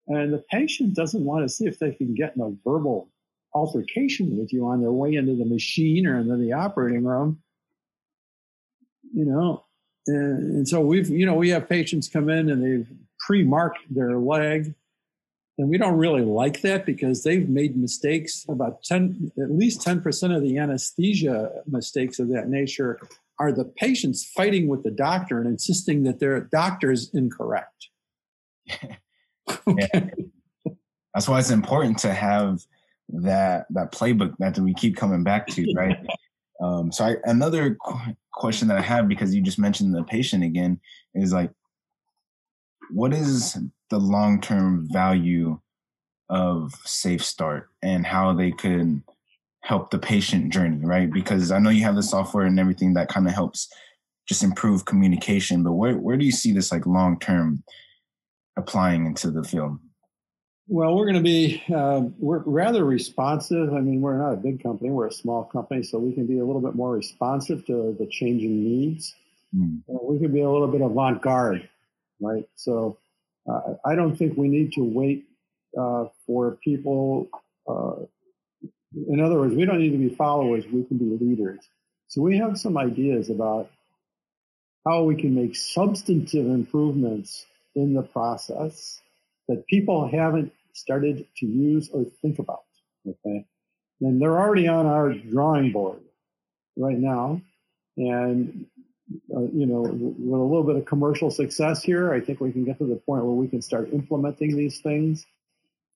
and 0.07 0.31
the 0.31 0.43
patient 0.51 0.93
doesn't 0.93 1.25
want 1.25 1.45
to 1.45 1.49
see 1.49 1.65
if 1.65 1.79
they 1.79 1.93
can 1.93 2.13
get 2.13 2.35
in 2.35 2.43
a 2.43 2.51
verbal 2.63 3.09
altercation 3.55 4.37
with 4.37 4.53
you 4.53 4.67
on 4.67 4.81
their 4.81 4.91
way 4.91 5.15
into 5.15 5.33
the 5.35 5.45
machine 5.45 6.05
or 6.05 6.19
into 6.19 6.37
the 6.37 6.53
operating 6.53 7.03
room 7.03 7.41
you 9.13 9.25
know, 9.25 9.65
and, 10.07 10.57
and, 10.57 10.67
so 10.67 10.81
we've, 10.81 11.09
you 11.09 11.25
know, 11.25 11.35
we 11.35 11.49
have 11.49 11.69
patients 11.69 12.07
come 12.07 12.29
in 12.29 12.49
and 12.49 12.63
they've 12.63 12.87
pre-marked 13.19 13.79
their 13.89 14.17
leg. 14.17 14.73
And 15.57 15.69
we 15.69 15.77
don't 15.77 15.97
really 15.97 16.23
like 16.23 16.61
that 16.61 16.85
because 16.85 17.23
they've 17.23 17.47
made 17.47 17.77
mistakes. 17.77 18.45
About 18.49 18.83
10, 18.83 19.31
at 19.37 19.51
least 19.51 19.81
10% 19.81 20.35
of 20.35 20.41
the 20.41 20.57
anesthesia 20.57 21.51
mistakes 21.67 22.19
of 22.19 22.29
that 22.29 22.47
nature 22.47 22.99
are 23.37 23.51
the 23.51 23.65
patients 23.65 24.25
fighting 24.25 24.67
with 24.67 24.83
the 24.83 24.91
doctor 24.91 25.39
and 25.39 25.47
insisting 25.47 26.03
that 26.03 26.19
their 26.19 26.41
doctor 26.41 26.91
is 26.91 27.09
incorrect. 27.13 27.89
okay. 28.71 28.97
Yeah. 29.67 30.09
That's 31.13 31.27
why 31.27 31.39
it's 31.39 31.49
important 31.49 31.97
to 31.99 32.13
have 32.13 32.61
that 33.09 33.65
that 33.71 33.91
playbook 33.91 34.37
that 34.37 34.57
we 34.59 34.73
keep 34.73 34.95
coming 34.95 35.23
back 35.23 35.47
to, 35.47 35.73
right? 35.75 35.97
Um, 36.61 36.91
so 36.91 37.05
I, 37.05 37.15
another 37.25 37.75
qu- 37.75 38.15
question 38.31 38.67
that 38.67 38.77
I 38.77 38.81
have 38.81 39.07
because 39.07 39.33
you 39.33 39.41
just 39.41 39.59
mentioned 39.59 39.93
the 39.93 40.03
patient 40.03 40.43
again 40.43 40.79
is 41.15 41.33
like, 41.33 41.51
what 42.91 43.13
is 43.13 43.57
the 43.89 43.97
long 43.97 44.39
term 44.41 44.87
value 44.91 45.59
of 46.29 46.73
Safe 46.85 47.23
Start 47.23 47.69
and 47.81 48.05
how 48.05 48.33
they 48.33 48.51
could 48.51 49.01
help 49.61 49.91
the 49.91 49.99
patient 49.99 50.51
journey, 50.51 50.85
right? 50.85 51.11
Because 51.11 51.51
I 51.51 51.59
know 51.59 51.69
you 51.69 51.83
have 51.83 51.95
the 51.95 52.03
software 52.03 52.45
and 52.45 52.59
everything 52.59 52.93
that 52.93 53.09
kind 53.09 53.27
of 53.27 53.33
helps 53.33 53.69
just 54.27 54.43
improve 54.43 54.85
communication, 54.85 55.63
but 55.63 55.73
where 55.73 55.97
where 55.97 56.17
do 56.17 56.25
you 56.25 56.31
see 56.31 56.53
this 56.53 56.71
like 56.71 56.85
long 56.85 57.19
term 57.19 57.63
applying 58.57 59.05
into 59.05 59.31
the 59.31 59.43
field? 59.43 59.77
Well, 60.67 60.95
we're 60.95 61.05
going 61.05 61.15
to 61.15 61.21
be 61.21 61.61
uh, 61.73 62.03
we're 62.19 62.39
rather 62.39 62.85
responsive. 62.85 63.73
I 63.73 63.81
mean, 63.81 64.01
we're 64.01 64.17
not 64.17 64.33
a 64.33 64.37
big 64.37 64.63
company; 64.63 64.89
we're 64.89 65.07
a 65.07 65.11
small 65.11 65.43
company, 65.43 65.83
so 65.83 65.97
we 65.99 66.13
can 66.13 66.27
be 66.27 66.39
a 66.39 66.45
little 66.45 66.61
bit 66.61 66.75
more 66.75 66.91
responsive 66.91 67.65
to 67.65 67.95
the 67.99 68.05
changing 68.07 68.63
needs. 68.63 69.13
Mm. 69.55 69.81
We 69.87 70.19
can 70.19 70.31
be 70.31 70.41
a 70.41 70.49
little 70.49 70.67
bit 70.67 70.81
avant-garde, 70.81 71.67
right? 72.21 72.47
So, 72.55 72.97
uh, 73.49 73.73
I 73.83 73.95
don't 73.95 74.15
think 74.15 74.37
we 74.37 74.47
need 74.47 74.73
to 74.73 74.83
wait 74.83 75.25
uh, 75.77 76.05
for 76.25 76.57
people. 76.63 77.27
Uh, 77.67 78.05
in 79.09 79.19
other 79.19 79.39
words, 79.39 79.55
we 79.55 79.65
don't 79.65 79.79
need 79.79 79.91
to 79.91 79.97
be 79.97 80.09
followers; 80.15 80.63
we 80.71 80.83
can 80.83 80.97
be 80.97 81.17
leaders. 81.25 81.59
So, 82.07 82.21
we 82.21 82.37
have 82.37 82.57
some 82.57 82.77
ideas 82.77 83.29
about 83.29 83.69
how 84.85 85.03
we 85.03 85.15
can 85.15 85.35
make 85.35 85.55
substantive 85.55 86.45
improvements 86.45 87.45
in 87.75 87.93
the 87.93 88.03
process 88.03 89.01
that 89.47 89.65
people 89.67 90.07
haven't 90.07 90.51
started 90.73 91.25
to 91.37 91.45
use 91.45 91.89
or 91.93 92.05
think 92.21 92.39
about. 92.39 92.63
Okay. 93.07 93.45
And 94.01 94.21
they're 94.21 94.39
already 94.39 94.67
on 94.67 94.85
our 94.85 95.13
drawing 95.13 95.71
board 95.71 95.99
right 96.75 96.97
now. 96.97 97.41
And, 97.97 98.65
uh, 99.35 99.41
you 99.41 99.65
know, 99.65 99.81
with 99.81 100.39
a 100.39 100.43
little 100.43 100.63
bit 100.63 100.77
of 100.77 100.85
commercial 100.85 101.29
success 101.29 101.83
here, 101.83 102.13
I 102.13 102.19
think 102.19 102.39
we 102.39 102.51
can 102.51 102.63
get 102.63 102.77
to 102.79 102.85
the 102.85 102.95
point 102.95 103.25
where 103.25 103.33
we 103.33 103.47
can 103.47 103.61
start 103.61 103.93
implementing 103.93 104.55
these 104.55 104.79
things. 104.79 105.25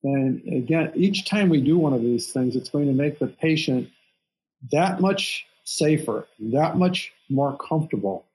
And 0.03 0.41
again, 0.47 0.91
each 0.95 1.25
time 1.25 1.49
we 1.49 1.62
do 1.62 1.77
one 1.77 1.93
of 1.93 2.01
these 2.01 2.31
things, 2.31 2.55
it's 2.55 2.69
going 2.69 2.88
to 2.88 2.93
make 2.93 3.17
the 3.17 3.27
patient 3.27 3.89
that 4.71 5.01
much 5.01 5.45
safer, 5.63 6.27
that 6.39 6.77
much 6.77 7.12
more 7.29 7.58
comfortable. 7.58 8.25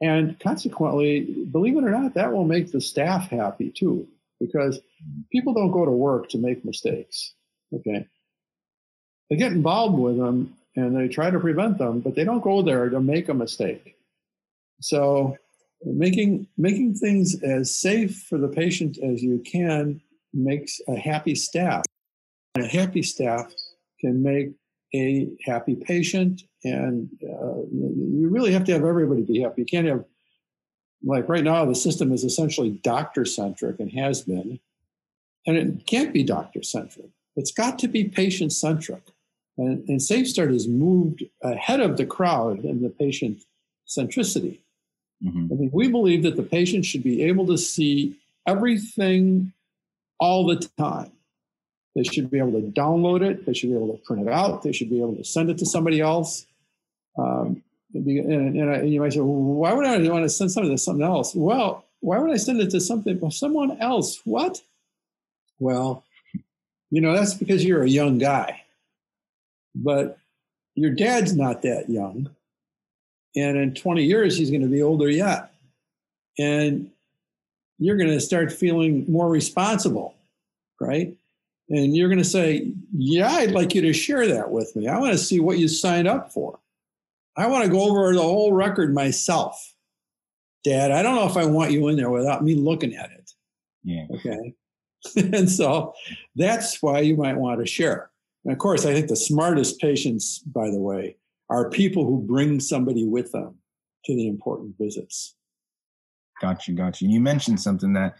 And 0.00 0.40
consequently, 0.40 1.20
believe 1.20 1.76
it 1.76 1.84
or 1.84 1.90
not, 1.90 2.14
that 2.14 2.32
will 2.32 2.44
make 2.44 2.72
the 2.72 2.80
staff 2.80 3.28
happy 3.28 3.70
too 3.70 4.08
because 4.40 4.80
people 5.30 5.52
don't 5.52 5.70
go 5.70 5.84
to 5.84 5.90
work 5.90 6.28
to 6.30 6.38
make 6.38 6.64
mistakes. 6.64 7.34
Okay. 7.72 8.06
They 9.28 9.36
get 9.36 9.52
involved 9.52 9.98
with 9.98 10.16
them 10.16 10.56
and 10.76 10.96
they 10.96 11.08
try 11.08 11.30
to 11.30 11.38
prevent 11.38 11.78
them, 11.78 12.00
but 12.00 12.14
they 12.14 12.24
don't 12.24 12.42
go 12.42 12.62
there 12.62 12.88
to 12.88 13.00
make 13.00 13.28
a 13.28 13.34
mistake. 13.34 13.96
So 14.80 15.36
making 15.84 16.46
making 16.56 16.94
things 16.94 17.42
as 17.42 17.78
safe 17.78 18.24
for 18.28 18.38
the 18.38 18.48
patient 18.48 18.98
as 18.98 19.22
you 19.22 19.38
can 19.40 20.00
makes 20.32 20.80
a 20.88 20.96
happy 20.96 21.34
staff. 21.34 21.84
And 22.54 22.64
a 22.64 22.68
happy 22.68 23.02
staff 23.02 23.52
can 24.00 24.22
make 24.22 24.52
a 24.94 25.28
happy 25.44 25.76
patient, 25.76 26.42
and 26.64 27.08
uh, 27.22 27.62
you 27.72 28.28
really 28.28 28.52
have 28.52 28.64
to 28.64 28.72
have 28.72 28.84
everybody 28.84 29.22
be 29.22 29.40
happy. 29.40 29.62
You 29.62 29.66
can't 29.66 29.86
have 29.86 30.04
like 31.04 31.28
right 31.28 31.44
now 31.44 31.64
the 31.64 31.74
system 31.74 32.12
is 32.12 32.24
essentially 32.24 32.70
doctor 32.70 33.24
centric 33.24 33.80
and 33.80 33.92
has 33.92 34.22
been 34.22 34.60
and 35.46 35.56
it 35.56 35.86
can't 35.86 36.12
be 36.12 36.22
doctor 36.22 36.62
centric 36.62 37.08
it's 37.36 37.52
got 37.52 37.78
to 37.78 37.88
be 37.88 38.04
patient 38.04 38.52
centric 38.52 39.02
and, 39.56 39.88
and 39.88 40.02
safestart 40.02 40.50
has 40.50 40.68
moved 40.68 41.24
ahead 41.42 41.80
of 41.80 41.96
the 41.96 42.06
crowd 42.06 42.64
in 42.64 42.82
the 42.82 42.90
patient 42.90 43.42
centricity. 43.86 44.58
Mm-hmm. 45.24 45.52
i 45.52 45.54
mean 45.56 45.70
we 45.72 45.88
believe 45.88 46.22
that 46.22 46.36
the 46.36 46.42
patient 46.42 46.84
should 46.84 47.02
be 47.02 47.22
able 47.22 47.46
to 47.46 47.58
see 47.58 48.16
everything 48.46 49.52
all 50.20 50.46
the 50.46 50.68
time. 50.78 51.10
They 51.96 52.04
should 52.04 52.30
be 52.30 52.38
able 52.38 52.52
to 52.52 52.68
download 52.68 53.22
it. 53.22 53.46
They 53.46 53.54
should 53.54 53.70
be 53.70 53.74
able 53.74 53.96
to 53.96 54.02
print 54.04 54.28
it 54.28 54.32
out. 54.32 54.62
They 54.62 54.70
should 54.70 54.90
be 54.90 54.98
able 54.98 55.16
to 55.16 55.24
send 55.24 55.50
it 55.50 55.58
to 55.58 55.66
somebody 55.66 56.00
else. 56.00 56.46
Um, 57.18 57.64
and, 57.94 58.06
and, 58.06 58.56
and, 58.56 58.92
you 58.92 59.00
might 59.00 59.12
say, 59.12 59.20
well, 59.20 59.28
why 59.28 59.72
would 59.72 59.86
I 59.86 59.98
want 60.08 60.24
to 60.24 60.28
send 60.28 60.52
something 60.52 60.70
to 60.70 60.78
something 60.78 61.04
else? 61.04 61.34
Well, 61.34 61.84
why 62.00 62.18
would 62.18 62.30
I 62.30 62.36
send 62.36 62.60
it 62.60 62.70
to 62.70 62.80
something 62.80 63.30
someone 63.30 63.78
else? 63.80 64.20
What? 64.24 64.62
Well, 65.58 66.04
you 66.90 67.00
know, 67.00 67.12
that's 67.12 67.34
because 67.34 67.64
you're 67.64 67.82
a 67.82 67.88
young 67.88 68.18
guy. 68.18 68.62
But 69.74 70.18
your 70.74 70.90
dad's 70.90 71.36
not 71.36 71.62
that 71.62 71.88
young. 71.88 72.30
And 73.36 73.56
in 73.56 73.74
20 73.74 74.04
years, 74.04 74.36
he's 74.36 74.50
going 74.50 74.62
to 74.62 74.68
be 74.68 74.82
older 74.82 75.08
yet. 75.08 75.52
And 76.38 76.90
you're 77.78 77.96
going 77.96 78.10
to 78.10 78.20
start 78.20 78.52
feeling 78.52 79.04
more 79.08 79.28
responsible, 79.28 80.14
right? 80.80 81.14
And 81.68 81.96
you're 81.96 82.08
going 82.08 82.18
to 82.18 82.24
say, 82.24 82.72
Yeah, 82.92 83.30
I'd 83.30 83.52
like 83.52 83.74
you 83.74 83.82
to 83.82 83.92
share 83.92 84.26
that 84.26 84.50
with 84.50 84.74
me. 84.74 84.88
I 84.88 84.98
want 84.98 85.12
to 85.12 85.18
see 85.18 85.38
what 85.38 85.58
you 85.58 85.68
signed 85.68 86.08
up 86.08 86.32
for. 86.32 86.58
I 87.36 87.46
want 87.46 87.64
to 87.64 87.70
go 87.70 87.88
over 87.88 88.12
the 88.12 88.22
whole 88.22 88.52
record 88.52 88.94
myself. 88.94 89.74
Dad, 90.64 90.90
I 90.90 91.02
don't 91.02 91.14
know 91.14 91.26
if 91.26 91.36
I 91.36 91.46
want 91.46 91.72
you 91.72 91.88
in 91.88 91.96
there 91.96 92.10
without 92.10 92.44
me 92.44 92.54
looking 92.54 92.94
at 92.94 93.10
it. 93.10 93.30
Yeah. 93.82 94.06
Okay. 94.14 94.54
and 95.16 95.50
so 95.50 95.94
that's 96.36 96.82
why 96.82 97.00
you 97.00 97.16
might 97.16 97.36
want 97.36 97.60
to 97.60 97.66
share. 97.66 98.10
And 98.44 98.52
of 98.52 98.58
course, 98.58 98.84
I 98.84 98.92
think 98.92 99.08
the 99.08 99.16
smartest 99.16 99.80
patients, 99.80 100.38
by 100.40 100.70
the 100.70 100.80
way, 100.80 101.16
are 101.48 101.70
people 101.70 102.04
who 102.04 102.22
bring 102.22 102.60
somebody 102.60 103.06
with 103.06 103.32
them 103.32 103.56
to 104.04 104.14
the 104.14 104.28
important 104.28 104.76
visits. 104.78 105.34
Got 106.40 106.68
you, 106.68 106.74
got 106.74 107.00
you. 107.00 107.08
You 107.08 107.20
mentioned 107.20 107.60
something 107.60 107.92
that 107.94 108.16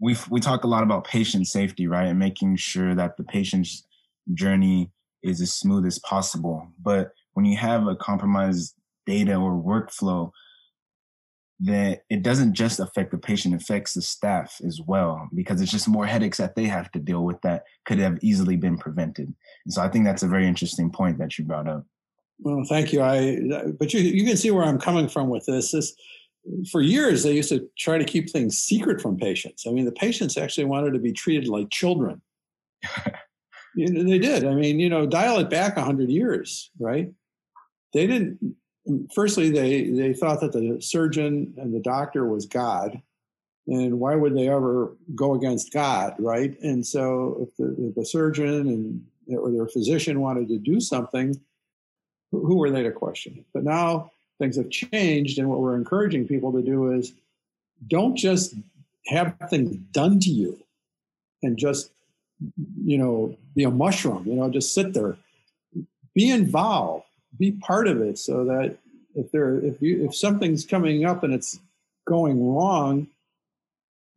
we 0.00 0.16
we 0.30 0.40
talk 0.40 0.64
a 0.64 0.68
lot 0.68 0.82
about 0.82 1.04
patient 1.04 1.46
safety, 1.46 1.86
right, 1.86 2.06
and 2.06 2.18
making 2.18 2.56
sure 2.56 2.94
that 2.94 3.16
the 3.16 3.24
patient's 3.24 3.86
journey 4.32 4.90
is 5.22 5.40
as 5.40 5.52
smooth 5.52 5.84
as 5.86 5.98
possible. 5.98 6.68
But 6.80 7.12
when 7.34 7.44
you 7.44 7.56
have 7.56 7.86
a 7.86 7.96
compromised 7.96 8.74
data 9.06 9.34
or 9.34 9.52
workflow, 9.52 10.30
that 11.60 12.02
it 12.10 12.22
doesn't 12.22 12.54
just 12.54 12.80
affect 12.80 13.10
the 13.10 13.18
patient, 13.18 13.54
it 13.54 13.62
affects 13.62 13.94
the 13.94 14.02
staff 14.02 14.60
as 14.66 14.80
well, 14.86 15.28
because 15.34 15.60
it's 15.60 15.70
just 15.70 15.88
more 15.88 16.06
headaches 16.06 16.38
that 16.38 16.56
they 16.56 16.64
have 16.64 16.90
to 16.92 16.98
deal 16.98 17.24
with 17.24 17.40
that 17.42 17.64
could 17.84 17.98
have 17.98 18.18
easily 18.22 18.56
been 18.56 18.76
prevented. 18.76 19.32
And 19.64 19.72
so 19.72 19.82
I 19.82 19.88
think 19.88 20.04
that's 20.04 20.22
a 20.22 20.28
very 20.28 20.46
interesting 20.46 20.90
point 20.90 21.18
that 21.18 21.38
you 21.38 21.44
brought 21.44 21.68
up. 21.68 21.84
Well, 22.40 22.64
thank 22.68 22.92
you. 22.92 23.00
I, 23.02 23.72
but 23.78 23.94
you, 23.94 24.00
you 24.00 24.26
can 24.26 24.36
see 24.36 24.50
where 24.50 24.64
I'm 24.64 24.80
coming 24.80 25.08
from 25.08 25.28
with 25.28 25.46
this. 25.46 25.70
This, 25.70 25.94
for 26.70 26.80
years, 26.80 27.22
they 27.22 27.34
used 27.34 27.48
to 27.50 27.68
try 27.78 27.98
to 27.98 28.04
keep 28.04 28.28
things 28.28 28.58
secret 28.58 29.00
from 29.00 29.16
patients. 29.16 29.64
I 29.66 29.70
mean, 29.70 29.84
the 29.84 29.92
patients 29.92 30.36
actually 30.36 30.64
wanted 30.64 30.92
to 30.94 30.98
be 30.98 31.12
treated 31.12 31.48
like 31.48 31.70
children. 31.70 32.20
you 33.76 33.90
know, 33.90 34.02
they 34.02 34.18
did. 34.18 34.44
I 34.44 34.54
mean, 34.54 34.80
you 34.80 34.90
know, 34.90 35.06
dial 35.06 35.38
it 35.38 35.48
back 35.48 35.76
100 35.76 36.10
years, 36.10 36.70
right? 36.78 37.10
They 37.94 38.06
didn't 38.06 38.56
firstly, 39.14 39.50
they, 39.50 39.90
they 39.90 40.12
thought 40.12 40.40
that 40.40 40.52
the 40.52 40.78
surgeon 40.80 41.54
and 41.56 41.74
the 41.74 41.80
doctor 41.80 42.26
was 42.26 42.46
God. 42.46 43.00
And 43.66 43.98
why 43.98 44.14
would 44.14 44.36
they 44.36 44.48
ever 44.48 44.94
go 45.14 45.34
against 45.34 45.72
God, 45.72 46.14
right? 46.18 46.58
And 46.60 46.86
so 46.86 47.38
if 47.40 47.56
the, 47.56 47.88
if 47.88 47.94
the 47.94 48.04
surgeon 48.04 48.68
and 48.68 49.38
or 49.38 49.50
their 49.50 49.66
physician 49.66 50.20
wanted 50.20 50.48
to 50.48 50.58
do 50.58 50.80
something, 50.80 51.40
who 52.30 52.56
were 52.56 52.70
they 52.70 52.82
to 52.82 52.92
question? 52.92 53.42
But 53.54 53.64
now 53.64 54.10
things 54.38 54.56
have 54.56 54.68
changed, 54.68 55.38
and 55.38 55.48
what 55.48 55.60
we're 55.60 55.76
encouraging 55.76 56.28
people 56.28 56.52
to 56.52 56.60
do 56.60 56.92
is 56.92 57.14
don't 57.88 58.16
just 58.16 58.54
have 59.06 59.34
things 59.48 59.76
done 59.92 60.20
to 60.20 60.30
you 60.30 60.58
and 61.42 61.56
just 61.56 61.90
you 62.84 62.98
know 62.98 63.36
be 63.54 63.64
a 63.64 63.70
mushroom 63.70 64.24
you 64.26 64.34
know 64.34 64.48
just 64.50 64.74
sit 64.74 64.94
there 64.94 65.16
be 66.14 66.30
involved 66.30 67.03
be 67.38 67.52
part 67.52 67.88
of 67.88 68.00
it 68.00 68.18
so 68.18 68.44
that 68.44 68.76
if 69.14 69.30
there 69.30 69.58
if 69.58 69.80
you 69.80 70.04
if 70.04 70.14
something's 70.14 70.64
coming 70.64 71.04
up 71.04 71.22
and 71.22 71.34
it's 71.34 71.58
going 72.06 72.54
wrong 72.54 73.06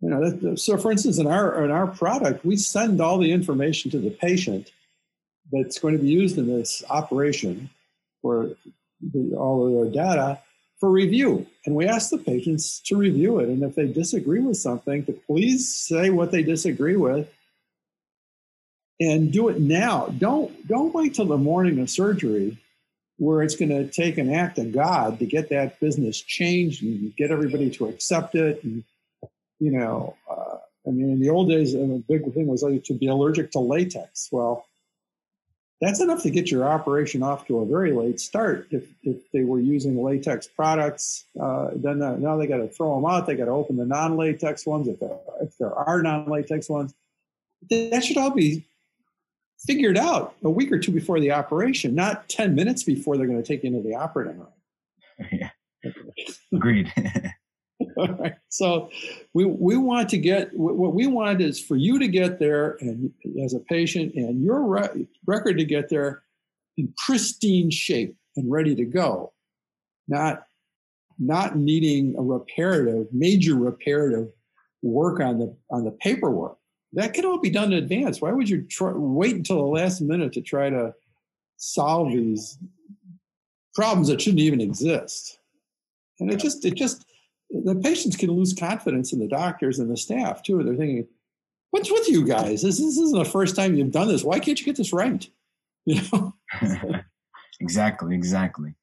you 0.01 0.09
know 0.09 0.29
that, 0.29 0.59
so 0.59 0.77
for 0.77 0.91
instance 0.91 1.17
in 1.17 1.27
our 1.27 1.63
in 1.63 1.71
our 1.71 1.87
product 1.87 2.45
we 2.45 2.55
send 2.55 3.01
all 3.01 3.17
the 3.17 3.31
information 3.31 3.89
to 3.91 3.99
the 3.99 4.11
patient 4.11 4.71
that's 5.51 5.79
going 5.79 5.95
to 5.95 6.01
be 6.01 6.09
used 6.09 6.37
in 6.37 6.47
this 6.47 6.83
operation 6.89 7.69
for 8.21 8.49
the, 9.01 9.35
all 9.35 9.65
of 9.65 9.93
their 9.93 10.03
data 10.03 10.39
for 10.79 10.89
review. 10.89 11.45
And 11.65 11.75
we 11.75 11.87
ask 11.87 12.09
the 12.09 12.17
patients 12.17 12.79
to 12.81 12.97
review 12.97 13.39
it. 13.39 13.49
And 13.49 13.63
if 13.63 13.75
they 13.75 13.87
disagree 13.87 14.41
with 14.41 14.57
something 14.57 15.05
to 15.05 15.13
please 15.13 15.73
say 15.73 16.09
what 16.09 16.31
they 16.31 16.43
disagree 16.43 16.95
with 16.95 17.31
and 18.99 19.31
do 19.31 19.49
it 19.49 19.59
now. 19.59 20.07
Don't 20.17 20.67
don't 20.67 20.93
wait 20.93 21.13
till 21.13 21.25
the 21.25 21.37
morning 21.37 21.79
of 21.79 21.89
surgery 21.89 22.57
where 23.17 23.41
it's 23.41 23.55
going 23.55 23.69
to 23.69 23.87
take 23.87 24.17
an 24.17 24.33
act 24.33 24.57
of 24.59 24.71
God 24.71 25.19
to 25.19 25.25
get 25.25 25.49
that 25.49 25.79
business 25.79 26.21
changed 26.21 26.83
and 26.83 27.15
get 27.15 27.31
everybody 27.31 27.69
to 27.71 27.87
accept 27.87 28.35
it. 28.35 28.63
And, 28.63 28.83
you 29.59 29.71
know, 29.71 30.15
uh, 30.29 30.57
I 30.87 30.91
mean, 30.91 31.09
in 31.11 31.19
the 31.19 31.29
old 31.29 31.49
days, 31.49 31.73
a 31.73 31.79
big 32.07 32.31
thing 32.33 32.47
was 32.47 32.63
like 32.63 32.83
to 32.85 32.93
be 32.93 33.07
allergic 33.07 33.51
to 33.51 33.59
latex. 33.59 34.29
Well, 34.31 34.65
that's 35.81 35.99
enough 35.99 36.23
to 36.23 36.31
get 36.31 36.49
your 36.49 36.67
operation 36.67 37.21
off 37.21 37.45
to 37.47 37.59
a 37.59 37.65
very 37.65 37.91
late 37.91 38.19
start. 38.19 38.67
If, 38.71 38.85
if 39.03 39.17
they 39.31 39.43
were 39.43 39.59
using 39.59 40.01
latex 40.01 40.47
products, 40.47 41.25
uh, 41.39 41.69
then 41.75 42.01
uh, 42.01 42.17
now 42.17 42.37
they 42.37 42.47
got 42.47 42.57
to 42.57 42.67
throw 42.67 42.95
them 42.95 43.05
out. 43.05 43.27
They 43.27 43.35
got 43.35 43.45
to 43.45 43.51
open 43.51 43.77
the 43.77 43.85
non-latex 43.85 44.65
ones 44.65 44.87
if 44.87 44.99
there, 44.99 45.17
if 45.41 45.57
there 45.57 45.73
are 45.73 46.01
non-latex 46.01 46.69
ones. 46.69 46.93
That 47.69 48.03
should 48.03 48.17
all 48.17 48.31
be 48.31 48.65
figured 49.65 49.97
out 49.97 50.35
a 50.43 50.49
week 50.49 50.71
or 50.71 50.79
two 50.79 50.91
before 50.91 51.19
the 51.19 51.31
operation, 51.31 51.95
not 51.95 52.29
10 52.29 52.55
minutes 52.55 52.83
before 52.83 53.17
they're 53.17 53.27
going 53.27 53.41
to 53.41 53.47
take 53.47 53.63
you 53.63 53.69
into 53.75 53.87
the 53.87 53.95
operating 53.95 54.39
room. 54.39 54.47
Yeah. 55.31 55.49
Agreed. 56.53 56.93
All 57.97 58.07
right. 58.07 58.35
So 58.49 58.89
we, 59.33 59.45
we 59.45 59.77
want 59.77 60.09
to 60.09 60.17
get 60.17 60.55
what 60.55 60.93
we 60.93 61.07
want 61.07 61.41
is 61.41 61.59
for 61.59 61.75
you 61.75 61.97
to 61.97 62.07
get 62.07 62.39
there 62.39 62.77
and 62.81 63.11
as 63.43 63.53
a 63.53 63.59
patient 63.59 64.13
and 64.13 64.43
your 64.43 64.61
re- 64.63 65.07
record 65.25 65.57
to 65.57 65.65
get 65.65 65.89
there 65.89 66.23
in 66.77 66.93
pristine 67.05 67.71
shape 67.71 68.15
and 68.35 68.51
ready 68.51 68.75
to 68.75 68.85
go, 68.85 69.33
not 70.07 70.43
not 71.19 71.55
needing 71.55 72.15
a 72.17 72.21
reparative, 72.21 73.07
major 73.11 73.55
reparative 73.55 74.29
work 74.83 75.19
on 75.19 75.39
the 75.39 75.55
on 75.71 75.83
the 75.83 75.91
paperwork 75.91 76.57
that 76.97 77.13
can 77.13 77.25
all 77.25 77.37
be 77.37 77.51
done 77.51 77.71
in 77.71 77.77
advance. 77.77 78.21
Why 78.21 78.31
would 78.31 78.49
you 78.49 78.63
try, 78.63 78.91
wait 78.91 79.35
until 79.35 79.57
the 79.57 79.61
last 79.61 80.01
minute 80.01 80.33
to 80.33 80.41
try 80.41 80.71
to 80.71 80.95
solve 81.57 82.11
these 82.11 82.57
problems 83.75 84.07
that 84.07 84.19
shouldn't 84.19 84.41
even 84.41 84.59
exist? 84.59 85.37
And 86.19 86.31
it 86.31 86.37
just, 86.37 86.65
it 86.65 86.73
just, 86.73 87.05
the 87.51 87.75
patients 87.75 88.17
can 88.17 88.31
lose 88.31 88.55
confidence 88.55 89.13
in 89.13 89.19
the 89.19 89.27
doctors 89.27 89.77
and 89.77 89.91
the 89.91 89.95
staff 89.95 90.41
too. 90.41 90.63
They're 90.63 90.75
thinking, 90.75 91.07
"What's 91.69 91.91
with 91.91 92.09
you 92.09 92.25
guys? 92.25 92.63
This, 92.63 92.79
this 92.79 92.97
isn't 92.97 93.17
the 93.17 93.29
first 93.29 93.55
time 93.55 93.75
you've 93.75 93.91
done 93.91 94.07
this. 94.07 94.23
Why 94.23 94.39
can't 94.39 94.59
you 94.59 94.65
get 94.65 94.75
this 94.75 94.91
right?" 94.91 95.25
You 95.85 96.01
know. 96.11 96.33
exactly. 97.61 98.13
Exactly. 98.13 98.75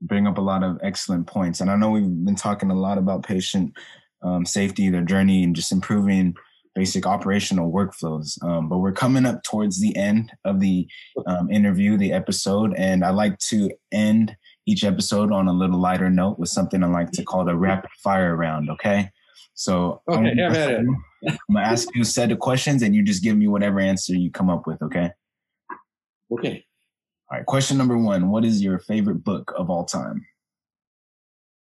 Bring 0.00 0.26
up 0.26 0.38
a 0.38 0.40
lot 0.40 0.64
of 0.64 0.80
excellent 0.82 1.28
points, 1.28 1.60
and 1.60 1.70
I 1.70 1.76
know 1.76 1.90
we've 1.90 2.24
been 2.24 2.34
talking 2.34 2.72
a 2.72 2.74
lot 2.74 2.98
about 2.98 3.22
patient 3.22 3.74
um, 4.22 4.44
safety, 4.44 4.88
their 4.88 5.02
journey, 5.02 5.44
and 5.44 5.54
just 5.54 5.70
improving 5.70 6.34
basic 6.78 7.06
operational 7.06 7.72
workflows. 7.72 8.40
Um, 8.44 8.68
but 8.68 8.78
we're 8.78 8.92
coming 8.92 9.26
up 9.26 9.42
towards 9.42 9.80
the 9.80 9.96
end 9.96 10.30
of 10.44 10.60
the 10.60 10.86
um, 11.26 11.50
interview, 11.50 11.96
the 11.96 12.12
episode, 12.12 12.72
and 12.78 13.04
I 13.04 13.10
like 13.10 13.36
to 13.50 13.68
end 13.90 14.36
each 14.64 14.84
episode 14.84 15.32
on 15.32 15.48
a 15.48 15.52
little 15.52 15.80
lighter 15.80 16.08
note 16.08 16.38
with 16.38 16.50
something 16.50 16.84
I 16.84 16.86
like 16.86 17.10
to 17.12 17.24
call 17.24 17.44
the 17.44 17.56
rapid 17.56 17.90
fire 18.04 18.36
round. 18.36 18.70
Okay. 18.70 19.10
So 19.54 20.02
okay, 20.08 20.30
I'm, 20.30 20.36
gonna, 20.36 20.76
I'm 21.26 21.38
gonna 21.52 21.66
ask 21.66 21.88
you 21.96 22.02
a 22.02 22.04
set 22.04 22.30
of 22.30 22.38
questions 22.38 22.82
and 22.82 22.94
you 22.94 23.02
just 23.02 23.24
give 23.24 23.36
me 23.36 23.48
whatever 23.48 23.80
answer 23.80 24.14
you 24.14 24.30
come 24.30 24.48
up 24.48 24.68
with. 24.68 24.80
Okay. 24.80 25.10
Okay. 26.30 26.64
All 27.28 27.38
right. 27.38 27.46
Question 27.46 27.76
number 27.76 27.98
one 27.98 28.30
What 28.30 28.44
is 28.44 28.62
your 28.62 28.78
favorite 28.78 29.24
book 29.24 29.52
of 29.56 29.68
all 29.68 29.84
time? 29.84 30.24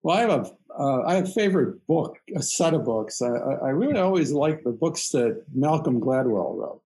Well, 0.03 0.17
I 0.17 0.21
have 0.21 0.29
a 0.29 0.51
uh, 0.79 1.03
I 1.07 1.15
have 1.15 1.25
a 1.25 1.31
favorite 1.31 1.85
book, 1.87 2.17
a 2.35 2.41
set 2.41 2.73
of 2.75 2.85
books. 2.85 3.21
I, 3.21 3.29
I 3.29 3.69
really 3.69 3.97
always 3.97 4.31
like 4.31 4.63
the 4.63 4.71
books 4.71 5.09
that 5.09 5.43
Malcolm 5.53 5.99
Gladwell 5.99 6.55
wrote. 6.55 6.81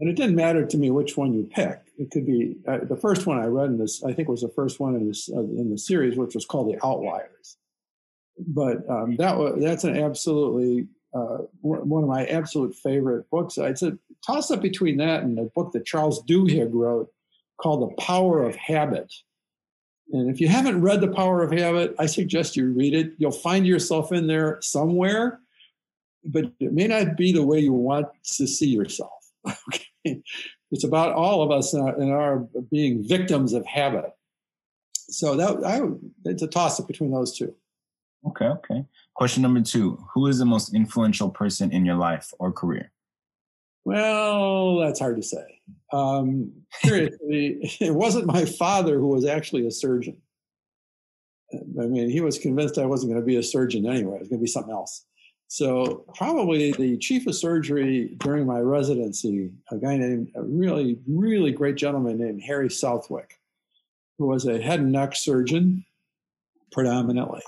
And 0.00 0.08
it 0.08 0.14
didn't 0.14 0.36
matter 0.36 0.64
to 0.64 0.78
me 0.78 0.90
which 0.90 1.16
one 1.16 1.34
you 1.34 1.48
pick. 1.52 1.80
It 1.98 2.10
could 2.10 2.24
be 2.24 2.56
uh, 2.66 2.78
the 2.88 2.96
first 2.96 3.26
one 3.26 3.38
I 3.38 3.46
read 3.46 3.70
in 3.70 3.78
this, 3.78 4.02
I 4.04 4.12
think 4.12 4.28
was 4.28 4.40
the 4.40 4.52
first 4.54 4.80
one 4.80 4.94
in 4.94 5.08
this 5.08 5.28
uh, 5.34 5.40
in 5.40 5.70
the 5.70 5.78
series, 5.78 6.16
which 6.16 6.34
was 6.34 6.46
called 6.46 6.72
The 6.72 6.86
Outliers. 6.86 7.58
But 8.38 8.88
um, 8.88 9.16
that 9.16 9.36
was 9.36 9.60
that's 9.60 9.84
an 9.84 9.98
absolutely 9.98 10.88
uh, 11.14 11.38
one 11.60 12.02
of 12.02 12.08
my 12.08 12.24
absolute 12.26 12.74
favorite 12.74 13.28
books. 13.30 13.58
I'd 13.58 13.78
say 13.78 13.92
toss 14.26 14.50
up 14.50 14.62
between 14.62 14.96
that 14.98 15.24
and 15.24 15.38
a 15.38 15.44
book 15.54 15.72
that 15.72 15.84
Charles 15.84 16.24
Duhigg 16.24 16.70
wrote 16.72 17.10
called 17.60 17.82
The 17.82 18.02
Power 18.02 18.42
of 18.42 18.56
Habit. 18.56 19.12
And 20.10 20.30
if 20.30 20.40
you 20.40 20.48
haven't 20.48 20.80
read 20.80 21.00
The 21.00 21.08
Power 21.08 21.42
of 21.42 21.52
Habit, 21.52 21.94
I 21.98 22.06
suggest 22.06 22.56
you 22.56 22.72
read 22.72 22.94
it. 22.94 23.12
You'll 23.18 23.30
find 23.30 23.66
yourself 23.66 24.12
in 24.12 24.26
there 24.26 24.58
somewhere, 24.60 25.40
but 26.24 26.52
it 26.60 26.72
may 26.72 26.86
not 26.86 27.16
be 27.16 27.32
the 27.32 27.46
way 27.46 27.60
you 27.60 27.72
want 27.72 28.08
to 28.36 28.46
see 28.46 28.68
yourself. 28.68 29.12
okay. 29.48 30.22
It's 30.70 30.84
about 30.84 31.12
all 31.12 31.42
of 31.42 31.50
us 31.50 31.74
in 31.74 31.80
our, 31.80 32.20
our 32.20 32.48
being 32.70 33.06
victims 33.06 33.52
of 33.52 33.64
habit. 33.66 34.10
So 34.94 35.36
that 35.36 35.64
I 35.64 35.80
it's 36.24 36.42
a 36.42 36.46
toss 36.46 36.80
up 36.80 36.86
between 36.86 37.10
those 37.10 37.36
two. 37.36 37.54
Okay, 38.26 38.46
okay. 38.46 38.84
Question 39.14 39.42
number 39.42 39.60
two: 39.60 40.02
Who 40.14 40.26
is 40.26 40.38
the 40.38 40.46
most 40.46 40.74
influential 40.74 41.28
person 41.28 41.70
in 41.70 41.84
your 41.84 41.96
life 41.96 42.32
or 42.38 42.50
career? 42.50 42.92
Well, 43.84 44.78
that's 44.78 45.00
hard 45.00 45.16
to 45.16 45.22
say. 45.22 45.60
Um, 45.92 46.52
curiously, 46.82 47.58
it 47.80 47.94
wasn't 47.94 48.26
my 48.26 48.44
father 48.44 48.98
who 48.98 49.08
was 49.08 49.24
actually 49.24 49.66
a 49.66 49.70
surgeon. 49.70 50.16
I 51.52 51.86
mean, 51.86 52.08
he 52.08 52.20
was 52.20 52.38
convinced 52.38 52.78
I 52.78 52.86
wasn't 52.86 53.12
going 53.12 53.22
to 53.22 53.26
be 53.26 53.36
a 53.36 53.42
surgeon 53.42 53.86
anyway. 53.86 54.16
It 54.16 54.20
was 54.20 54.28
going 54.28 54.40
to 54.40 54.44
be 54.44 54.50
something 54.50 54.72
else. 54.72 55.04
So 55.48 56.06
probably 56.14 56.72
the 56.72 56.96
chief 56.96 57.26
of 57.26 57.34
surgery 57.34 58.16
during 58.20 58.46
my 58.46 58.60
residency, 58.60 59.50
a 59.70 59.76
guy 59.76 59.98
named 59.98 60.30
a 60.34 60.42
really, 60.42 60.98
really 61.06 61.52
great 61.52 61.76
gentleman 61.76 62.18
named 62.18 62.42
Harry 62.42 62.70
Southwick, 62.70 63.38
who 64.18 64.28
was 64.28 64.46
a 64.46 64.62
head 64.62 64.80
and 64.80 64.92
neck 64.92 65.14
surgeon 65.14 65.84
predominantly, 66.70 67.42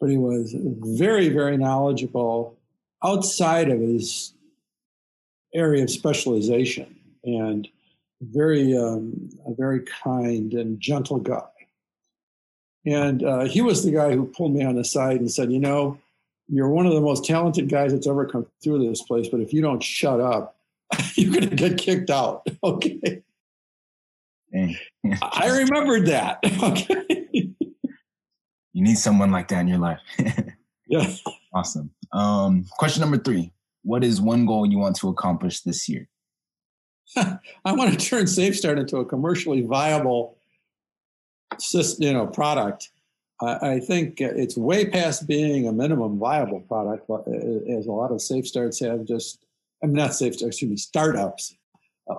but 0.00 0.08
he 0.08 0.16
was 0.16 0.54
very, 0.56 1.28
very 1.28 1.58
knowledgeable 1.58 2.56
outside 3.04 3.68
of 3.68 3.80
his 3.80 4.32
area 5.54 5.82
of 5.82 5.90
specialization 5.90 6.96
and 7.24 7.68
very, 8.20 8.76
um, 8.76 9.30
a 9.46 9.54
very 9.54 9.80
kind 9.80 10.52
and 10.54 10.80
gentle 10.80 11.18
guy. 11.18 11.42
And 12.84 13.22
uh, 13.22 13.44
he 13.44 13.60
was 13.60 13.84
the 13.84 13.92
guy 13.92 14.12
who 14.14 14.26
pulled 14.26 14.54
me 14.54 14.64
on 14.64 14.74
the 14.76 14.84
side 14.84 15.20
and 15.20 15.30
said, 15.30 15.52
you 15.52 15.60
know, 15.60 15.98
you're 16.48 16.68
one 16.68 16.86
of 16.86 16.94
the 16.94 17.00
most 17.00 17.24
talented 17.24 17.68
guys 17.68 17.92
that's 17.92 18.06
ever 18.06 18.26
come 18.26 18.46
through 18.62 18.86
this 18.86 19.02
place, 19.02 19.28
but 19.28 19.40
if 19.40 19.52
you 19.52 19.62
don't 19.62 19.82
shut 19.82 20.20
up, 20.20 20.56
you're 21.14 21.32
going 21.32 21.48
to 21.48 21.56
get 21.56 21.78
kicked 21.78 22.10
out. 22.10 22.46
Okay. 22.64 23.22
I 25.22 25.48
remembered 25.48 26.06
that. 26.06 26.40
Okay. 26.62 27.50
You 28.74 28.82
need 28.82 28.98
someone 28.98 29.30
like 29.30 29.48
that 29.48 29.60
in 29.60 29.68
your 29.68 29.78
life. 29.78 29.98
yeah. 30.86 31.10
Awesome. 31.54 31.90
Um, 32.12 32.64
question 32.78 33.00
number 33.00 33.18
three 33.18 33.52
What 33.82 34.04
is 34.04 34.20
one 34.20 34.46
goal 34.46 34.66
you 34.66 34.78
want 34.78 34.96
to 34.96 35.08
accomplish 35.08 35.60
this 35.60 35.88
year? 35.88 36.08
I 37.16 37.72
want 37.72 37.98
to 37.98 38.06
turn 38.06 38.24
SafeStart 38.24 38.78
into 38.78 38.98
a 38.98 39.04
commercially 39.04 39.62
viable 39.62 40.38
you 41.98 42.12
know, 42.14 42.26
product 42.26 42.90
I, 43.42 43.80
think 43.80 44.20
it's 44.20 44.56
way 44.56 44.86
past 44.86 45.26
being 45.26 45.66
a 45.66 45.72
minimum 45.72 46.18
viable 46.18 46.60
product, 46.60 47.10
as 47.10 47.86
a 47.86 47.92
lot 47.92 48.12
of 48.12 48.18
SafeStarts 48.18 48.86
have 48.86 49.04
just, 49.04 49.44
I 49.82 49.86
mean, 49.86 49.96
not 49.96 50.14
safe, 50.14 50.34
excuse 50.40 50.70
me, 50.70 50.76
startups. 50.76 51.54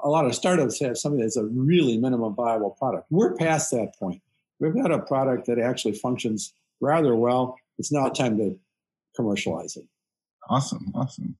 A 0.03 0.09
lot 0.09 0.25
of 0.25 0.35
startups 0.35 0.79
have 0.81 0.97
something 0.97 1.21
that's 1.21 1.37
a 1.37 1.45
really 1.45 1.97
minimum 1.97 2.35
viable 2.35 2.71
product. 2.71 3.07
We're 3.09 3.35
past 3.35 3.71
that 3.71 3.95
point. 3.97 4.21
We've 4.59 4.75
got 4.75 4.91
a 4.91 4.99
product 4.99 5.47
that 5.47 5.59
actually 5.59 5.93
functions 5.93 6.53
rather 6.81 7.15
well. 7.15 7.57
It's 7.77 7.91
now 7.91 8.09
time 8.09 8.37
to 8.37 8.59
commercialize 9.15 9.77
it. 9.77 9.85
Awesome, 10.49 10.91
awesome. 10.93 11.37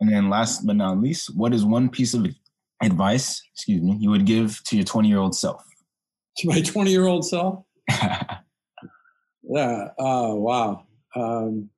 And 0.00 0.10
then 0.12 0.30
last 0.30 0.66
but 0.66 0.76
not 0.76 1.00
least, 1.00 1.36
what 1.36 1.52
is 1.52 1.64
one 1.64 1.88
piece 1.88 2.14
of 2.14 2.26
advice, 2.82 3.42
excuse 3.54 3.82
me, 3.82 3.96
you 4.00 4.10
would 4.10 4.24
give 4.24 4.62
to 4.64 4.76
your 4.76 4.84
20 4.84 5.08
year 5.08 5.18
old 5.18 5.34
self? 5.34 5.62
To 6.38 6.48
my 6.48 6.60
20 6.60 6.90
year 6.90 7.06
old 7.06 7.26
self? 7.26 7.64
Yeah. 9.48 9.88
Oh, 9.98 10.34
wow. 10.36 10.86
Um, 11.14 11.70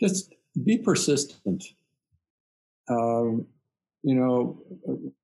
just 0.00 0.34
be 0.64 0.78
persistent. 0.78 1.64
Um, 2.88 3.46
you 4.02 4.14
know, 4.14 4.62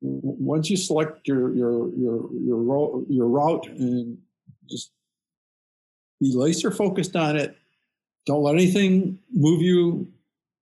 once 0.00 0.70
you 0.70 0.76
select 0.76 1.28
your 1.28 1.55
your 1.55 1.94
your 1.94 2.35
your 2.35 3.02
your 3.09 3.28
route 3.28 3.68
and 3.68 4.18
just 4.68 4.90
be 6.20 6.33
laser 6.35 6.70
focused 6.70 7.14
on 7.14 7.37
it. 7.37 7.57
Don't 8.26 8.42
let 8.42 8.55
anything 8.55 9.18
move 9.33 9.61
you 9.62 10.09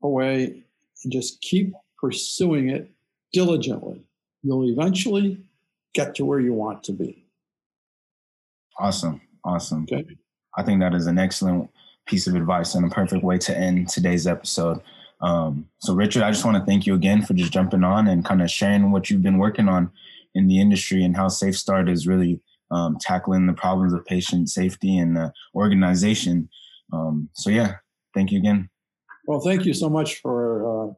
away, 0.03 0.65
and 1.03 1.13
just 1.13 1.41
keep 1.41 1.73
pursuing 1.99 2.71
it 2.71 2.91
diligently. 3.33 4.03
You'll 4.43 4.69
eventually 4.71 5.43
get 5.95 6.15
to 6.17 6.25
where 6.25 6.41
you 6.41 6.53
want 6.53 6.83
to 6.85 6.93
be. 6.93 7.27
Awesome. 8.79 9.21
Awesome. 9.45 9.87
Okay. 9.91 10.07
I 10.57 10.63
think 10.63 10.81
that 10.81 10.95
is 10.95 11.07
an 11.07 11.19
excellent 11.19 11.71
piece 12.07 12.27
of 12.27 12.35
advice 12.35 12.75
and 12.75 12.85
a 12.85 12.95
perfect 12.95 13.23
way 13.23 13.39
to 13.39 13.57
end 13.57 13.89
today's 13.89 14.27
episode. 14.27 14.81
Um, 15.21 15.67
so, 15.79 15.95
Richard, 15.95 16.23
I 16.23 16.31
just 16.31 16.45
want 16.45 16.57
to 16.57 16.65
thank 16.65 16.87
you 16.87 16.95
again 16.95 17.23
for 17.23 17.35
just 17.35 17.53
jumping 17.53 17.85
on 17.85 18.09
and 18.09 18.25
kind 18.25 18.43
of 18.43 18.51
sharing 18.51 18.91
what 18.91 19.11
you've 19.11 19.23
been 19.23 19.39
working 19.39 19.69
on 19.69 19.91
in 20.35 20.47
the 20.47 20.61
industry 20.61 21.05
and 21.05 21.17
how 21.17 21.27
SafeStart 21.27 21.91
is 21.91 22.07
really 22.07 22.41
um, 22.71 22.97
tackling 23.01 23.47
the 23.47 23.53
problems 23.53 23.93
of 23.93 24.05
patient 24.07 24.49
safety 24.49 24.97
and 24.97 25.19
uh, 25.19 25.31
organization. 25.55 26.49
Um, 26.93 27.29
so, 27.35 27.51
yeah, 27.51 27.75
thank 28.15 28.33
you 28.33 28.39
again. 28.39 28.70
Well, 29.31 29.39
thank 29.39 29.65
you 29.65 29.73
so 29.75 29.89
much 29.89 30.17
for 30.17 30.89
uh, 30.89 30.93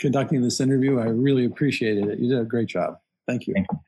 conducting 0.00 0.42
this 0.42 0.58
interview. 0.58 0.98
I 0.98 1.04
really 1.04 1.44
appreciated 1.44 2.08
it. 2.08 2.18
You 2.18 2.28
did 2.28 2.40
a 2.40 2.44
great 2.44 2.66
job. 2.66 2.98
Thank 3.28 3.46
you. 3.46 3.54
Thank 3.54 3.68
you. 3.70 3.78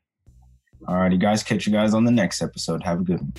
All 0.87 0.95
righty, 0.95 1.17
guys. 1.17 1.43
Catch 1.43 1.67
you 1.67 1.73
guys 1.73 1.93
on 1.93 2.05
the 2.05 2.11
next 2.11 2.41
episode. 2.41 2.83
Have 2.83 3.01
a 3.01 3.03
good 3.03 3.19
one. 3.19 3.33